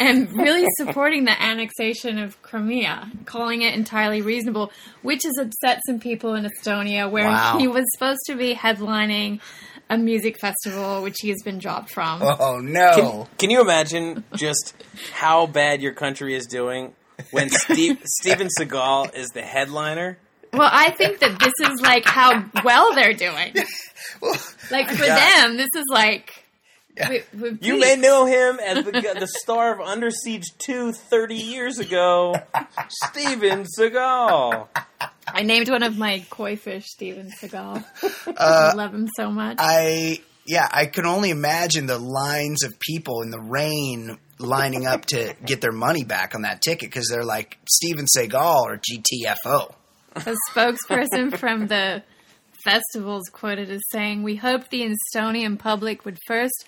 [0.00, 6.00] And really supporting the annexation of Crimea, calling it entirely reasonable, which has upset some
[6.00, 7.58] people in Estonia, where Wow.
[7.58, 9.40] he was supposed to be headlining
[9.90, 12.20] a music festival, which he has been dropped from.
[12.22, 13.26] Oh no!
[13.30, 14.74] Can, can you imagine just
[15.12, 16.92] how bad your country is doing
[17.30, 20.18] when Steve, Steven Seagal is the headliner?
[20.52, 23.54] Well, I think that this is like how well they're doing.
[24.70, 25.42] Like for Yeah.
[25.46, 26.44] them, this is like.
[27.08, 31.34] We- we've You may know him as the, the star of Under Siege 2 30
[31.34, 32.34] years ago,
[32.88, 34.68] Steven Seagal.
[35.26, 37.84] I named one of my koi fish Steven Seagal.
[38.28, 39.56] Uh, I love him so much.
[39.58, 45.04] I yeah, I can only imagine the lines of people in the rain lining up
[45.06, 49.72] to get their money back on that ticket because they're like Steven Seagal or GTFO.
[50.14, 52.02] A spokesperson from the
[52.64, 56.64] festival is quoted as saying, We hoped the Estonian public would first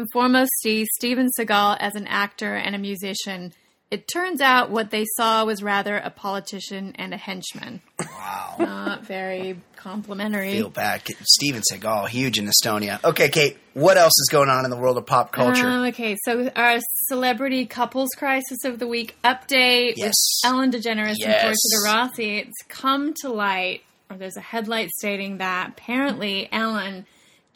[0.00, 3.52] and foremost see Steven Seagal as an actor and a musician.
[3.90, 7.80] It turns out what they saw was rather a politician and a henchman.
[7.98, 8.54] Wow.
[8.60, 10.52] Not very complimentary.
[10.52, 11.02] Feel bad.
[11.22, 13.02] Steven Seagal, huge in Estonia.
[13.02, 15.66] Okay, Kate, what else is going on in the world of pop culture?
[15.66, 16.78] Um, okay, so our
[17.08, 20.14] celebrity couples crisis of the week update Yes.
[20.44, 21.22] with Ellen DeGeneres Yes.
[21.26, 22.38] and Portia de Rossi.
[22.38, 27.06] It's come to light, or there's a headlight stating that apparently Ellen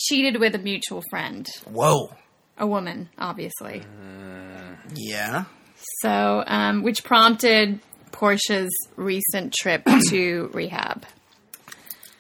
[0.01, 2.13] cheated with a mutual friend, Whoa.
[2.59, 3.83] A woman, obviously.
[4.95, 5.45] Yeah.
[6.01, 7.81] So, um, which prompted
[8.13, 11.05] Portia's recent trip to rehab.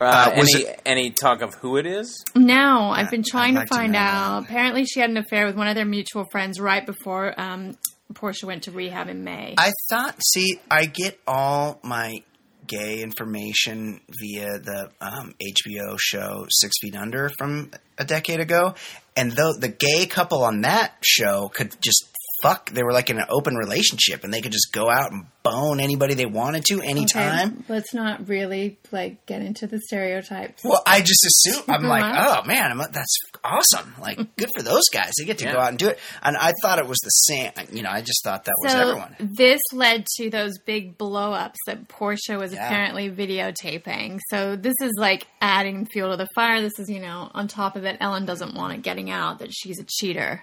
[0.00, 2.24] Uh, Uh, was any, any talk of who it is?
[2.34, 4.42] No, I've been trying like to to find know out.
[4.44, 7.76] Apparently, she had an affair with one of their mutual friends right before um,
[8.12, 9.54] Portia went to rehab in May.
[9.56, 12.22] I thought, see, I get all my
[12.66, 18.74] gay information via the um, HBO show Six Feet Under from a decade ago.
[19.16, 22.13] And though the gay couple on that show could just
[22.44, 25.24] fuck, they were like in an open relationship and they could just go out and
[25.42, 27.48] bone anybody they wanted to anytime.
[27.52, 30.62] Okay, let's not really like get into the stereotypes.
[30.64, 32.40] Well, I just assume I'm like, Uh-huh.
[32.42, 33.94] oh man, I'm, that's awesome!
[34.00, 35.12] Like, good for those guys.
[35.18, 35.98] They get to go out and do it.
[36.22, 37.50] And I thought it was the same.
[37.72, 39.16] You know, I just thought that was so everyone.
[39.38, 42.66] this led to those big blow-ups that Portia was Yeah.
[42.66, 44.20] apparently videotaping.
[44.30, 46.60] So this is like adding fuel to the fire.
[46.60, 49.50] This is, you know, on top of it, Ellen doesn't want it getting out that
[49.52, 50.42] she's a cheater.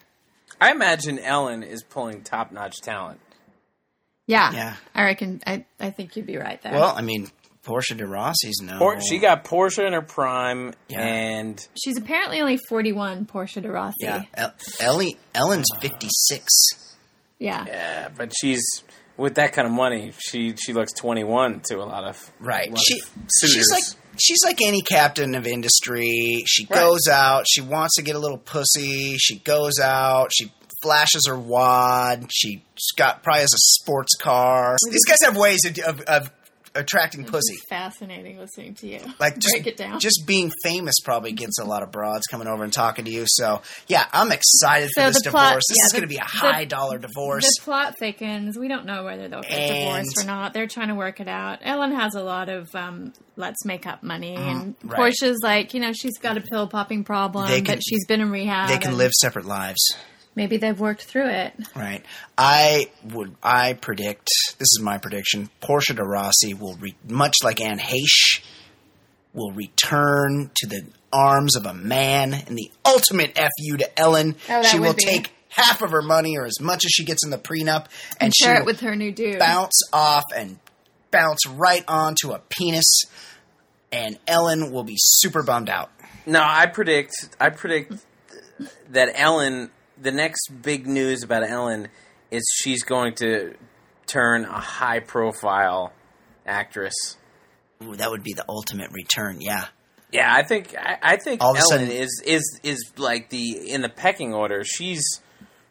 [0.62, 3.20] I imagine Ellen is pulling top notch talent.
[4.28, 4.76] Yeah, Yeah.
[4.96, 5.42] I reckon.
[5.46, 6.72] I I think you'd be right there.
[6.74, 7.28] Well, I mean,
[7.64, 8.78] Portia de Rossi's no.
[8.78, 11.02] Por- she got Portia in her prime, Yeah.
[11.02, 13.26] and she's apparently only forty-one.
[13.26, 13.96] Portia de Rossi.
[14.02, 16.48] Yeah, El- Ellie Ellen's fifty six.
[17.40, 17.66] yeah.
[17.68, 18.64] yeah, but she's
[19.18, 20.14] with that kind of money.
[20.20, 22.70] She she looks twenty one to a lot of Right.
[22.70, 23.10] a lot She of
[23.50, 23.84] she's like
[24.20, 26.44] she's like any captain of industry.
[26.48, 26.80] She Right.
[26.80, 27.46] goes out.
[27.50, 29.18] She wants to get a little pussy.
[29.18, 30.32] She goes out.
[30.34, 30.52] She
[30.82, 32.28] flashes her wad.
[32.32, 32.60] She's
[32.98, 34.76] got probably has a sports car.
[34.76, 34.92] Mm-hmm.
[34.92, 36.32] These guys have ways of, of, of
[36.76, 37.56] attracting pussy.
[37.70, 39.00] Fascinating listening to you.
[39.20, 40.00] Like just break it down.
[40.00, 43.26] just being famous probably gets a lot of broads coming over and talking to you.
[43.28, 45.42] So yeah, I'm excited for So this the divorce.
[45.42, 47.44] plot- this yeah, is going to be a the- high dollar divorce.
[47.44, 48.58] The plot thickens.
[48.58, 50.54] We don't know whether they'll get And- divorced or not.
[50.54, 51.60] They're trying to work it out.
[51.62, 54.96] Ellen has a lot of um, let's make up money, and Mm, right.
[54.98, 58.30] Portia's like, you know, she's got a pill popping problem, can- but she's been in
[58.32, 58.70] rehab.
[58.70, 59.96] they can and live separate lives.
[60.36, 61.54] Maybe they've worked through it.
[61.76, 62.04] Right.
[62.38, 63.36] I would.
[63.44, 64.30] I predict.
[64.60, 65.50] This is my prediction.
[65.60, 68.42] Portia de Rossi will, re, much like Anne Heche,
[69.34, 74.36] will return to the arms of a man in the ultimate fu to Ellen.
[74.48, 77.04] Oh, that she will be- take half of her money or as much as she
[77.04, 77.88] gets in the prenup,
[78.22, 79.38] and she Share will it with her new dude.
[79.38, 80.60] bounce off and
[81.12, 83.04] bounce right onto a penis,
[83.92, 85.92] and Ellen will be super bummed out.
[86.26, 87.12] No, I predict.
[87.38, 87.94] I predict
[88.92, 89.72] that Ellen.
[90.02, 91.88] The next big news about Ellen
[92.32, 93.54] is she's going to
[94.08, 95.94] turn a high-profile
[96.46, 97.18] actress.
[97.84, 99.42] Ooh, that would be the ultimate return.
[99.42, 99.66] Yeah.
[100.12, 100.76] Yeah, I think.
[100.78, 104.64] I, I think All Ellen sudden- is is is like the in the pecking order.
[104.66, 105.04] She's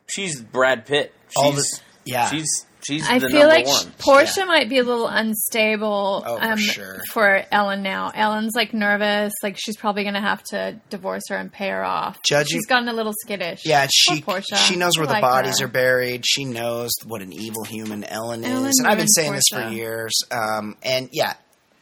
[0.07, 1.13] she's Brad Pitt.
[1.29, 1.63] She's All a-
[2.05, 2.29] Yeah.
[2.31, 3.93] she's she's I the feel number like one.
[3.99, 4.45] Portia Yeah.
[4.47, 7.01] might be a little unstable Oh, for um, sure.
[7.13, 8.11] for Ellen now.
[8.15, 11.85] Ellen's like nervous, like she's probably going to have to divorce her and pay her
[11.85, 12.19] off.
[12.27, 13.63] Judging- she's gotten a little skittish.
[13.65, 14.57] Yeah, Poor she Portia.
[14.57, 15.67] she knows where I the like bodies her.
[15.67, 16.25] are buried.
[16.27, 19.45] She knows what an evil human Ellen, Ellen is, and I've been ruined saying this
[19.53, 20.15] for years.
[20.31, 21.35] Um, and yeah,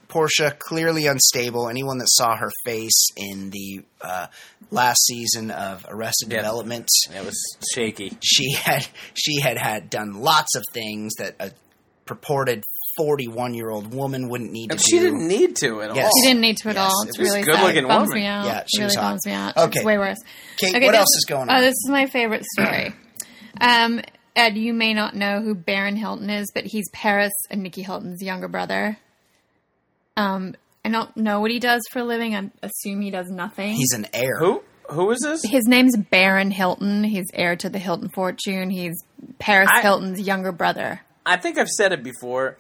[0.09, 1.69] Portia clearly unstable.
[1.69, 4.27] Anyone that saw her face in the uh,
[4.71, 6.39] last season of Arrested Yeah.
[6.39, 7.37] Development, It was
[7.75, 8.17] shaky.
[8.23, 11.51] she had she had had done lots of things that a
[12.07, 12.65] purported
[12.97, 14.85] forty one year old woman wouldn't need to And do.
[14.91, 16.07] she didn't need to at Yes.
[16.07, 16.11] all.
[16.23, 17.03] She didn't need to at Yes, all.
[17.07, 17.89] It's was really a good-looking sad.
[17.89, 18.23] Bums woman.
[18.23, 18.47] me out.
[18.47, 19.03] Yeah, it she really was hot.
[19.03, 19.57] bums me out.
[19.57, 19.79] Okay.
[19.81, 20.19] It's way worse.
[20.57, 21.57] Kate, Okay, what this- else is going on?
[21.57, 22.95] Oh, this is my favorite story.
[23.61, 24.01] um,
[24.35, 28.23] Ed, you may not know who Baron Hilton is, but he's Paris and Nicky Hilton's
[28.23, 28.97] younger brother.
[30.19, 30.55] Um,
[30.85, 32.35] I don't know what he does for a living.
[32.35, 33.75] I assume he does nothing.
[33.75, 34.39] He's an heir.
[34.39, 34.63] Who?
[34.91, 35.43] Who is this?
[35.45, 37.05] His name's Baron Hilton.
[37.05, 38.71] He's heir to the Hilton fortune.
[38.71, 38.95] He's
[39.39, 41.01] Paris I- Hilton's younger brother.
[41.27, 42.57] I think I've said it before.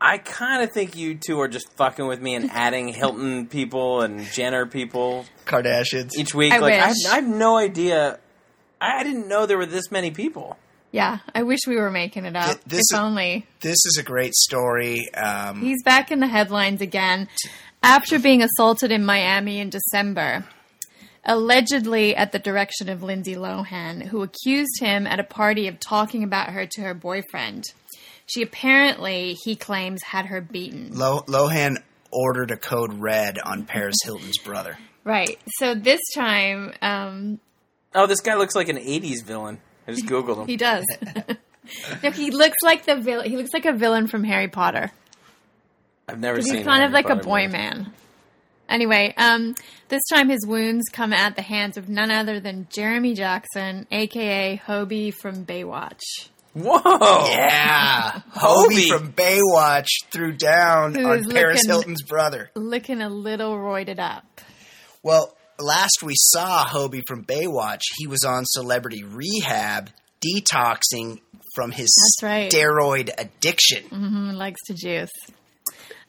[0.00, 4.02] I kind of think you two are just fucking with me and adding Hilton people
[4.02, 6.12] and Jenner people Kardashians.
[6.16, 6.52] each week.
[6.52, 6.96] I like I have.
[7.10, 8.18] I have no idea.
[8.80, 10.56] I, I didn't know there were this many people.
[10.94, 12.62] Yeah, I wish we were making it up.
[12.68, 13.46] This if is- only.
[13.62, 15.12] This is a great story.
[15.12, 17.26] Um, He's back in the headlines again
[17.82, 20.44] after being assaulted in Miami in December.
[21.24, 26.22] Allegedly at the direction of Lindsay Lohan, who accused him at a party of talking
[26.22, 27.64] about her to her boyfriend.
[28.26, 30.90] She apparently, he claims, had her beaten.
[30.92, 31.78] Lo- Lohan
[32.12, 34.78] ordered a code red on Paris Hilton's brother.
[35.02, 35.38] Right.
[35.58, 37.40] So this time, um,
[37.96, 39.60] Oh, this guy looks like an '80s villain.
[39.86, 40.46] I just googled him.
[40.46, 40.84] he does.
[42.02, 43.28] no, he looks like the villain.
[43.28, 44.90] He looks like a villain from Harry Potter.
[46.08, 46.56] I've never seen.
[46.56, 47.52] He's kind Harry of like a boy movies.
[47.52, 47.92] man.
[48.68, 49.54] Anyway, um,
[49.88, 54.60] this time his wounds come at the hands of none other than Jeremy Jackson, aka
[54.66, 56.00] Hobie from Baywatch.
[56.54, 57.28] Whoa!
[57.28, 58.86] Yeah, Hobie.
[58.86, 62.50] Hobie from Baywatch threw down Who on Paris looking- Hilton's brother.
[62.54, 64.40] Looking a little roided up.
[65.02, 69.90] Well, last we saw Hobie from Baywatch, he was on Celebrity Rehab,
[70.24, 71.20] detoxing
[71.54, 72.50] from his That's right.
[72.52, 73.84] steroid addiction.
[73.88, 75.10] Who likes to juice.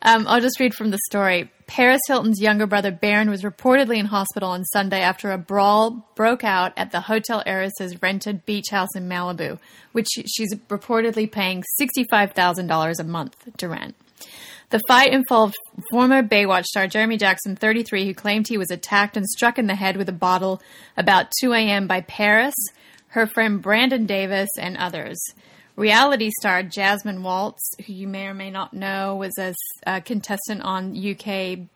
[0.02, 1.50] Um, I'll just read from the story.
[1.68, 6.44] Paris Hilton's younger brother Baron was reportedly in hospital on Sunday after a brawl broke
[6.44, 9.58] out at the hotel heiress's rented beach house in Malibu,
[9.94, 13.96] which she's reportedly paying $65,000 a month to rent.
[14.70, 15.56] The fight involved
[15.92, 19.76] former Baywatch star Jeremy Jackson, 33, who claimed he was attacked and struck in the
[19.76, 20.62] head with a bottle
[20.98, 21.88] about 2 a.m.
[21.88, 22.56] by Paris,
[23.10, 25.18] her friend Brandon Davis, and others.
[25.76, 29.54] Reality star Jasmine Waltz, who you may or may not know, was a,
[29.86, 31.68] a contestant on UK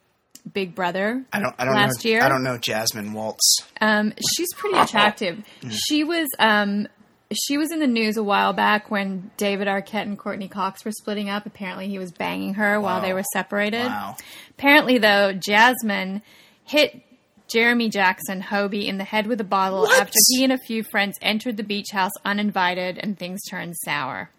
[0.53, 1.53] Big Brother I don't.
[1.59, 2.09] I don't last know.
[2.09, 2.23] year.
[2.23, 3.57] I don't know Jasmine Waltz.
[3.81, 5.43] Um, she's pretty attractive.
[5.69, 6.87] She was um,
[7.33, 10.91] she was in the news a while back when David Arquette and Courteney Cox were
[10.91, 11.45] splitting up.
[11.45, 13.85] Apparently, he was banging her while they were separated.
[13.85, 14.15] Wow.
[14.51, 16.21] Apparently, though, Jasmine
[16.63, 17.01] hit
[17.47, 20.01] Jeremy Jackson Hobie in the head with a bottle What?
[20.01, 24.29] after he and a few friends entered the beach house uninvited, and things turned sour.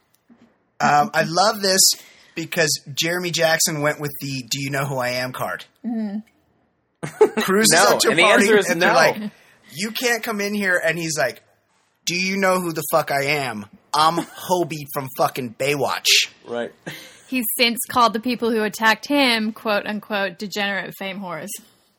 [0.81, 1.81] Um, I love this
[2.35, 5.65] because Jeremy Jackson went with the "Do you know who I am?" card.
[7.03, 9.31] Cruises No, up to a and the party, answer is and they're like,
[9.75, 11.43] "You can't come in here." And he's like,
[12.05, 13.67] "Do you know who the fuck I am?
[13.95, 16.09] I'm Hobie from fucking Baywatch."
[16.47, 16.73] Right.
[17.29, 21.49] He's since called the people who attacked him "quote unquote" degenerate fame whores.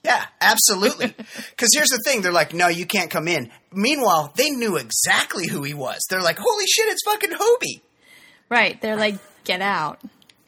[0.03, 1.13] Yeah, absolutely.
[1.51, 5.47] Because here's the thing: they're like, "No, you can't come in." Meanwhile, they knew exactly
[5.47, 5.99] who he was.
[6.09, 7.81] They're like, "Holy shit, it's fucking Hobie!"
[8.49, 8.81] Right?
[8.81, 9.99] They're like, "Get out."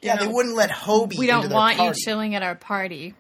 [0.02, 1.18] Yeah, know, they wouldn't let Hobie.
[1.18, 3.14] We don't their want you chilling at our party.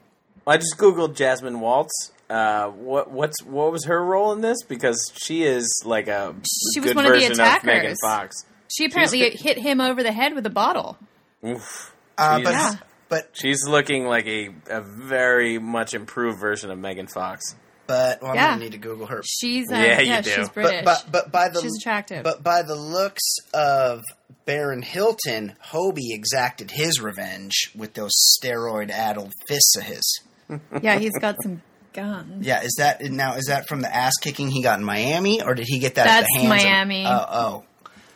[0.46, 2.12] I just googled Jasmine Waltz.
[2.34, 4.64] Uh, what what's what was her role in this?
[4.64, 6.34] Because she is like a
[6.74, 7.98] She was good one of the version of Megan attackers.
[8.04, 8.46] Fox.
[8.76, 10.98] She apparently She's- hit him over the head with a bottle.
[11.46, 11.94] Oof.
[12.18, 12.74] Uh, but Yeah.
[13.10, 17.56] but She's looking like a, a very much improved version of Megan Fox.
[17.86, 18.48] but well, I'm Yeah.
[18.52, 19.22] gonna need to Google her.
[19.24, 20.30] She's uh, Yeah, yeah, you do.
[20.32, 20.86] she's But- British.
[20.86, 22.24] But, but but by the She's attractive.
[22.24, 23.22] But by the looks
[23.54, 24.02] of
[24.46, 28.12] Baron Hilton, Hobie exacted his revenge with those
[28.42, 30.20] steroid-addled fists of his.
[30.82, 31.62] yeah, he's got some
[31.94, 32.46] guns.
[32.46, 33.36] Yeah, is that now?
[33.36, 36.06] Is that from the ass kicking he got in Miami, or did he get that?
[36.06, 37.06] That's at the hands of- Miami.
[37.08, 37.64] oh, oh.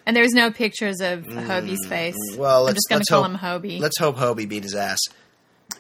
[0.06, 2.16] And there's no pictures of Hobie's face.
[2.32, 3.80] Mm, Well, let's I'm just going to call hope, him Hobie.
[3.82, 5.00] Let's hope Hobie beat his ass.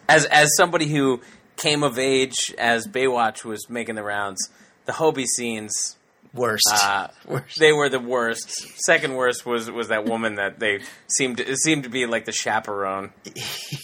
[0.09, 1.21] As as somebody who
[1.55, 4.49] came of age as Baywatch was making the rounds,
[4.85, 5.95] the Hobie scenes
[6.33, 6.67] Worst.
[6.71, 7.07] uh,
[7.57, 8.49] they were the worst.
[8.85, 12.25] Second worst was was that woman that they seemed to, it seemed to be like
[12.25, 13.11] the chaperone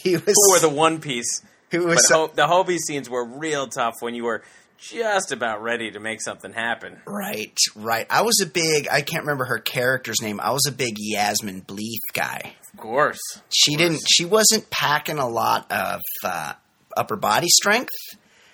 [0.04, 0.24] he was.
[0.26, 1.42] who wore the one piece.
[1.74, 2.08] Who But was?
[2.08, 4.44] so- the Hobie scenes were real tough when you were
[4.80, 6.98] just about ready to make something happen.
[7.06, 8.06] Right, right.
[8.10, 8.88] I was a big.
[8.92, 10.40] I can't remember her character's name.
[10.42, 12.54] I was a big Yasmine Bleeth guy.
[12.74, 13.20] Of course.
[13.54, 14.02] She didn't.
[14.10, 16.54] She wasn't packing a lot of uh,
[16.98, 17.92] upper body strength.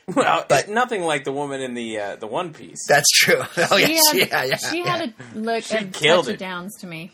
[0.07, 2.80] Well, But- nothing like the woman in the uh, the One Piece.
[2.88, 3.41] That's true.
[3.72, 4.55] Oh She yes, had, yeah, yeah.
[4.57, 4.97] she yeah.
[4.97, 6.34] had a look She of killed it.
[6.34, 7.11] of downs to me.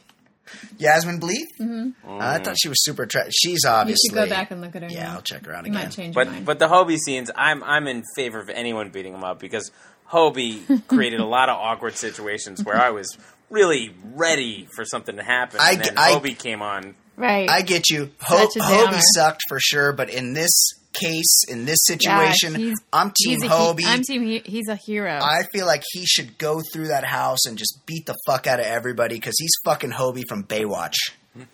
[0.78, 1.46] Yasmine Bleeth.
[1.60, 1.90] Mm-hmm.
[2.22, 3.34] I thought she was super attractive.
[3.34, 4.16] She's obviously.
[4.16, 4.24] You obviously.
[4.24, 4.90] should go back and look at her.
[4.90, 5.14] Yeah, now.
[5.16, 5.92] I'll check her out You might again.
[5.92, 6.46] change your But mind.
[6.46, 9.72] but the Hobie scenes, I'm I'm in favor of anyone beating him up because
[10.12, 13.18] Hobie created a lot of awkward situations where I was
[13.50, 16.96] really ready for something to happen, I- and then I- Hobie came on.
[17.16, 17.50] right.
[17.50, 18.12] I get you.
[18.22, 20.52] Ho- Hobie sucked for sure, but in this
[21.00, 23.86] case, in this situation, he's- I'm team he's a he- Hobie.
[23.86, 24.24] I'm team.
[24.24, 25.20] He, he's a hero.
[25.22, 28.60] I feel like he should go through that house and just beat the fuck out
[28.60, 30.96] of everybody because he's fucking Hobie from Baywatch.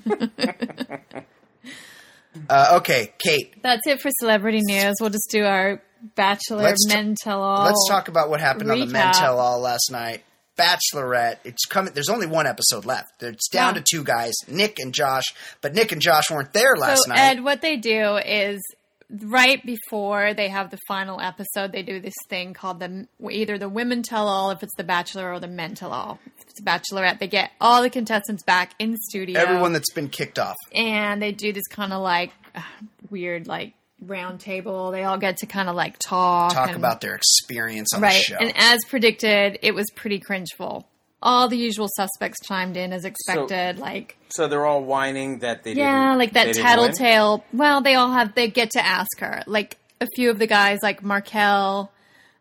[2.50, 4.96] uh, okay, Kate, That's it for celebrity news.
[5.00, 5.82] We'll just do our
[6.16, 7.66] Bachelor Let's Men Tell All.
[7.66, 9.14] let's talk about what happened on the Men.
[9.14, 10.24] Tell All last night.
[10.58, 11.38] Bachelorette.
[11.44, 11.94] It's coming.
[11.94, 13.10] There's only one episode left.
[13.22, 13.82] It's down Yeah.
[13.82, 15.24] to two guys, Nick and Josh.
[15.62, 17.20] But Nick and Josh weren't there last so night.
[17.20, 18.60] Ed, what they do is
[19.20, 23.70] right before they have the final episode, they do this thing called the either the
[23.70, 26.20] Women Tell All, if it's the Bachelor, or the Men Tell All.
[26.38, 29.40] If it's Bachelorette, they get all the contestants back in the studio.
[29.40, 30.56] Everyone that's been kicked off.
[30.74, 32.62] and they do this kind of like uh,
[33.10, 34.92] weird like round table.
[34.92, 38.14] They all get to kind of like talk, Talk and- about their experience on right.
[38.14, 38.38] the show.
[38.40, 40.86] And as predicted, it was pretty cringeful.
[41.24, 43.78] All the usual suspects chimed in as expected.
[43.80, 46.76] like So they're all whining that they yeah, didn't, like they that didn't win?
[46.92, 47.46] tattletale.
[47.54, 48.34] Well, they all have.
[48.36, 49.44] They get to ask her.
[49.46, 51.92] Like a few of the guys, like Marquel,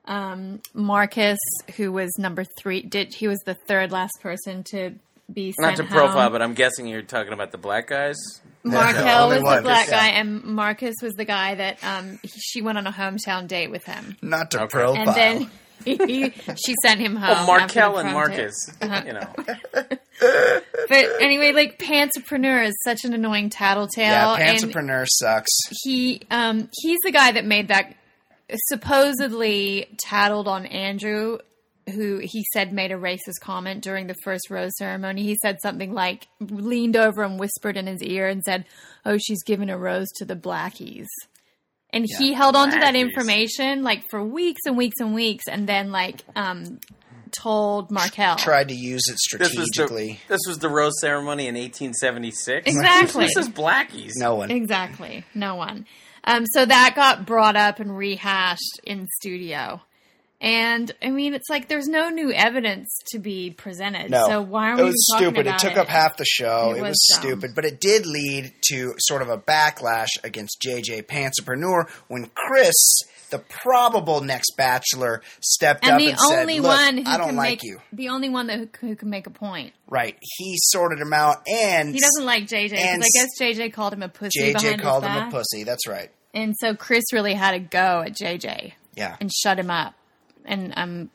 [0.07, 1.39] um, Marcus,
[1.77, 2.81] who was number three.
[2.83, 4.95] Did he was the third last person to
[5.33, 8.17] be Not sent to profile, but I'm guessing you're talking about the black guys.
[8.65, 9.99] Marquel only was one, the black yeah.
[10.01, 13.71] guy, and Marcus was the guy that um, he- she went on a hometown date
[13.71, 14.69] with him, Not to Okay.
[14.69, 14.97] profile.
[14.97, 15.51] and then
[15.85, 16.31] he,
[16.65, 17.37] she sent him home.
[17.41, 18.13] Oh, Marquel and.
[18.13, 18.55] Marcus.
[18.83, 19.03] Uh-huh.
[19.07, 19.35] You know,
[20.89, 24.37] But anyway, like Pantsapreneur is such an annoying tattletale.
[24.37, 25.51] yeah, and Pantsapreneur sucks.
[25.83, 27.95] he um he's the guy that made that
[28.69, 31.39] supposedly tattled on Andrew
[31.91, 35.23] who he said made a racist comment during the first rose ceremony.
[35.23, 38.65] He said something like leaned over and whispered in his ear and said,
[39.05, 41.09] "Oh, she's giving a rose to the blackies."
[41.93, 45.69] And he held on to that information like for weeks and weeks and weeks and
[45.69, 46.79] then like um
[47.33, 48.37] told Marquel.
[48.37, 50.21] Tried to use it this was the strategically.
[50.29, 52.67] this was the rose ceremony in 1876.
[52.67, 53.27] Exactly.
[53.27, 54.13] this is blackies.
[54.17, 54.51] No one.
[54.51, 55.25] Exactly.
[55.35, 55.87] No one.
[56.25, 59.81] Um, so that got brought up and rehashed in studio.
[60.43, 64.11] And I mean, it's like there's no new evidence to be presented.
[64.11, 64.83] No, So why are we?
[64.83, 65.47] it was stupid.
[65.47, 66.73] It took up half the show.
[66.75, 70.65] It It, was, was stupid, but it did lead to sort of a backlash against
[70.67, 72.73] JJ Pantsapreneur when Chris,
[73.29, 77.19] the probable next Bachelor, stepped And up the and said, only "Look, one who I
[77.19, 79.75] don't can like make you." the only one that who, who can make a point.
[79.89, 80.17] Right?
[80.23, 84.03] He sorted him out, and He doesn't like JJ and I guess JJ called him
[84.03, 84.55] a pussy.
[84.55, 85.29] JJ called him back.
[85.29, 85.65] a pussy.
[85.65, 86.11] That's right.
[86.33, 89.17] and so Chris really had to go at JJ Yeah.
[89.21, 89.93] and shut him up.
[90.45, 91.11] And um,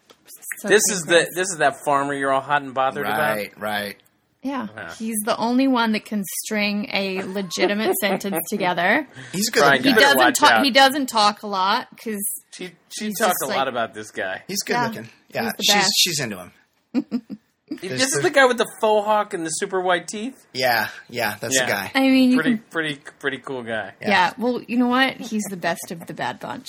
[0.59, 3.19] so This is the this is that farmer you're all hot and bothered about.
[3.35, 3.59] Right.
[3.59, 3.97] Right.
[4.41, 4.67] yeah.
[4.75, 4.93] Yeah.
[4.93, 9.07] He's the only one that can string a legitimate sentence together.
[9.31, 9.59] He's a good.
[9.61, 10.01] Brian, looking He You guy.
[10.01, 10.51] better doesn't talk.
[10.51, 10.63] out.
[10.65, 14.11] He doesn't talk a lot because She she He's talked a like- lot about this
[14.11, 14.43] guy.
[14.47, 14.87] He's good Yeah.
[14.87, 15.09] looking.
[15.29, 15.51] Yeah.
[15.61, 15.91] She's best.
[15.97, 16.51] she's into him.
[17.81, 20.45] this is the guy with the faux hawk and the super white teeth.
[20.53, 20.87] Yeah.
[21.09, 21.35] Yeah.
[21.41, 21.65] That's Yeah.
[21.65, 21.91] the guy.
[21.95, 23.93] I mean, Pretty can, pretty pretty cool guy.
[24.01, 24.33] yeah.
[24.37, 25.17] Well, you know what?
[25.17, 26.67] He's the best of the bad bunch.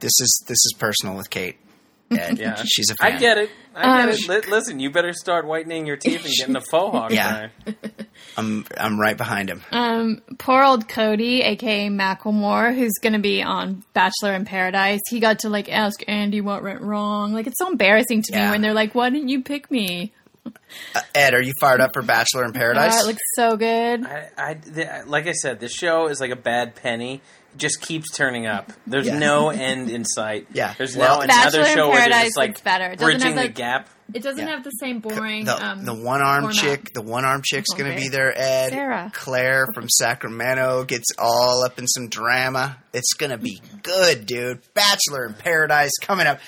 [0.00, 1.58] This is this is personal with Kate.
[2.12, 2.38] Ed.
[2.38, 3.14] Yeah, She's a fan.
[3.14, 3.50] I get it.
[3.74, 4.28] I Um, get it.
[4.28, 7.10] Li- listen, you better start whitening your teeth and getting the faux hawk.
[7.14, 7.48] Yeah.
[8.36, 9.62] I'm I'm right behind him.
[9.72, 15.00] Um, poor old Cody, aka Macklemore, who's going to be on Bachelor in Paradise.
[15.10, 17.32] He got to like ask Andi what went wrong.
[17.32, 18.46] Like it's so embarrassing to Yeah.
[18.46, 20.12] me when they're like, "Why didn't you pick me?"
[20.46, 22.96] Uh, Ed, are you fired up for Bachelor in Paradise?
[22.96, 24.04] Uh, it looks so good.
[24.06, 27.20] I, I, th- like I said, this show is like a bad penny.
[27.54, 28.72] It just keeps turning up.
[28.86, 29.18] There's Yeah.
[29.18, 30.46] no end in sight.
[30.52, 30.74] Yeah.
[30.78, 32.92] There's Well- now Bachelor another in show where they're just like better.
[32.92, 33.88] It bridging have the the- gap.
[34.14, 34.54] It doesn't Yeah.
[34.56, 35.46] have the same boring.
[35.46, 36.60] the, um, the one arm format.
[36.60, 38.32] chick, the one arm chick's going to be there.
[38.36, 39.10] Ed, Sarah.
[39.14, 42.76] Clare from Sacramento gets all up in some drama.
[42.92, 44.60] It's going to be good, dude.
[44.74, 46.40] Bachelor in Paradise coming up.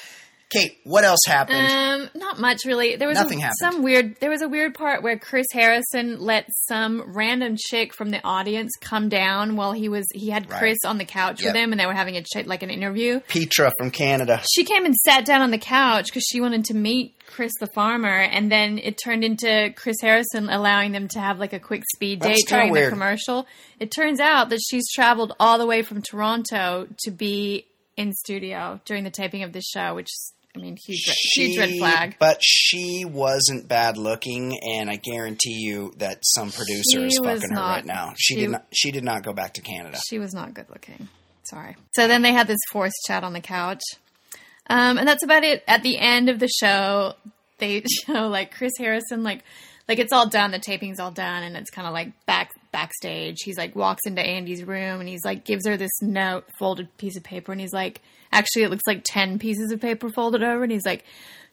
[0.55, 1.67] Kate, what else happened?
[1.71, 2.97] Um, not much really.
[2.97, 3.57] There was Nothing a, happened.
[3.61, 4.17] some weird.
[4.21, 8.71] There was a weird part where Chris Harrison let some random chick from the audience
[8.81, 10.59] come down while he was he had Right.
[10.59, 11.49] Chris on the couch Yep.
[11.53, 13.21] with him, and they were having a ch- like an interview.
[13.29, 14.43] Petra from Canada.
[14.55, 17.67] She came and sat down on the couch because she wanted to meet Chris the
[17.69, 21.83] farmer, and then it turned into Chris Harrison allowing them to have like a quick
[21.95, 23.47] speed date kinda during the commercial.
[23.81, 28.81] It turns out that she's traveled all the way from Toronto to be in studio
[28.85, 32.17] during the taping of this show, which is, I mean, huge, red- huge red flag.
[32.21, 37.51] But she wasn't bad looking, and I guarantee you that some producer She is fucking
[37.51, 38.13] her right now.
[38.17, 38.67] She, she- did not.
[38.73, 39.99] She did not go back to Canada.
[40.09, 41.09] She was not good looking.
[41.45, 41.77] Sorry.
[41.95, 43.83] So then they had this forced chat on the couch.
[44.71, 45.63] Um, and that's about it.
[45.69, 47.15] At the end of the show,
[47.59, 49.43] they show like Chris Harrison, like,
[49.89, 50.53] like it's all done.
[50.53, 53.39] The taping's all done, and it's kind of like back backstage.
[53.45, 57.17] He's like walks into Andi's room, and he's like gives her this note, folded piece
[57.17, 58.03] of paper, and he's like,
[58.33, 61.05] actually, it looks like ten pieces of paper folded over, and he's like,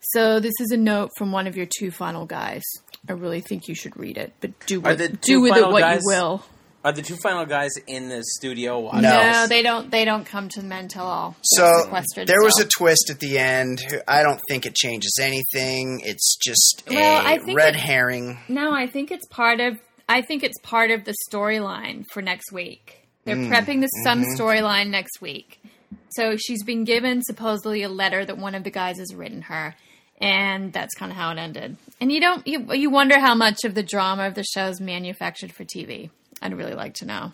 [0.02, 2.64] so this is a note from one of your two final guys.
[3.08, 6.02] I really think you should read it, but do with, do with it what guys-
[6.04, 6.44] you will.
[6.84, 9.04] Are the two final guys in the studio watching?
[9.04, 9.22] No.
[9.32, 9.92] No, they don't.
[9.92, 11.84] They don't come to men till all So
[12.26, 12.64] there was so.
[12.64, 13.78] a twist at the end.
[14.08, 16.02] I don't think it changes anything.
[16.04, 18.40] It's just Well, I think red it- herring.
[18.50, 18.72] no.
[18.74, 19.78] I think it's part of.
[20.08, 23.08] I think it's part of the storyline for next week.
[23.26, 24.42] They're Mm, prepping the some mm-hmm.
[24.42, 25.62] storyline next week.
[26.10, 29.76] So she's been given supposedly a letter that one of the guys has written her,
[30.20, 31.78] and that's kind of how it ended.
[32.00, 32.46] And you don't.
[32.48, 36.10] You you wonder how much of the drama of the show is manufactured for TV.
[36.42, 37.32] I'd really like to know.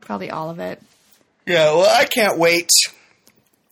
[0.00, 0.80] Probably all of it.
[1.46, 2.68] Yeah, well, I can't wait.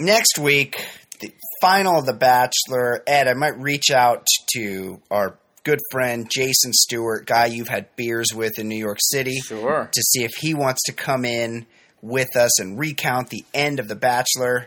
[0.01, 0.83] Next week,
[1.21, 3.03] the final of The Bachelor.
[3.07, 5.37] Ed, I might reach out to our
[5.67, 9.91] good friend Jason Stewart, guy you've had beers with in New York City, Sure.
[9.93, 11.67] to see if he wants to come in
[12.01, 14.67] with us and recount the end of The Bachelor.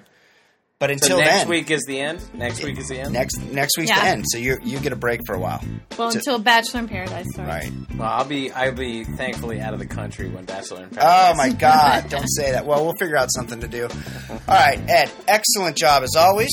[0.77, 2.21] But So until next then, week is the end.
[2.33, 3.11] Next week is the end.
[3.13, 3.99] next next week's Yeah.
[4.01, 5.61] the end, so you you get a break for a while.
[5.97, 7.49] Well, So- until Bachelor in Paradise starts.
[7.49, 7.71] Right.
[7.97, 11.31] Well, I'll be I'll be thankfully out of the country when Bachelor in oh, Paradise.
[11.33, 12.09] Oh my God!
[12.09, 12.65] Don't say that.
[12.65, 13.87] Well, we'll figure out something to do.
[14.29, 15.09] All right, Ed.
[15.27, 16.49] Excellent job as always.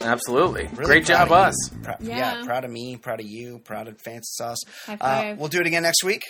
[0.00, 0.68] Absolutely.
[0.74, 1.54] Really Great job, us.
[1.82, 2.38] Pro- yeah.
[2.38, 2.44] yeah.
[2.44, 4.60] proud of me, proud of you, proud of Fancy Sauce.
[4.88, 6.22] Uh, we'll do it again next week.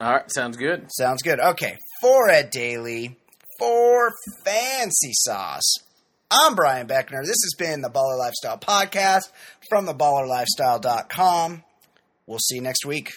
[0.00, 0.86] All right, sounds good.
[0.92, 1.40] Sounds good.
[1.40, 3.16] Okay, for Ed Daly,
[3.58, 4.12] for
[4.44, 5.74] Fancy Sauce.
[6.30, 7.22] I'm Brian Beckner.
[7.22, 9.30] This has been the Baller Lifestyle Podcast
[9.68, 11.64] from theballerlifestyle.com.
[12.26, 13.12] We'll see you next week.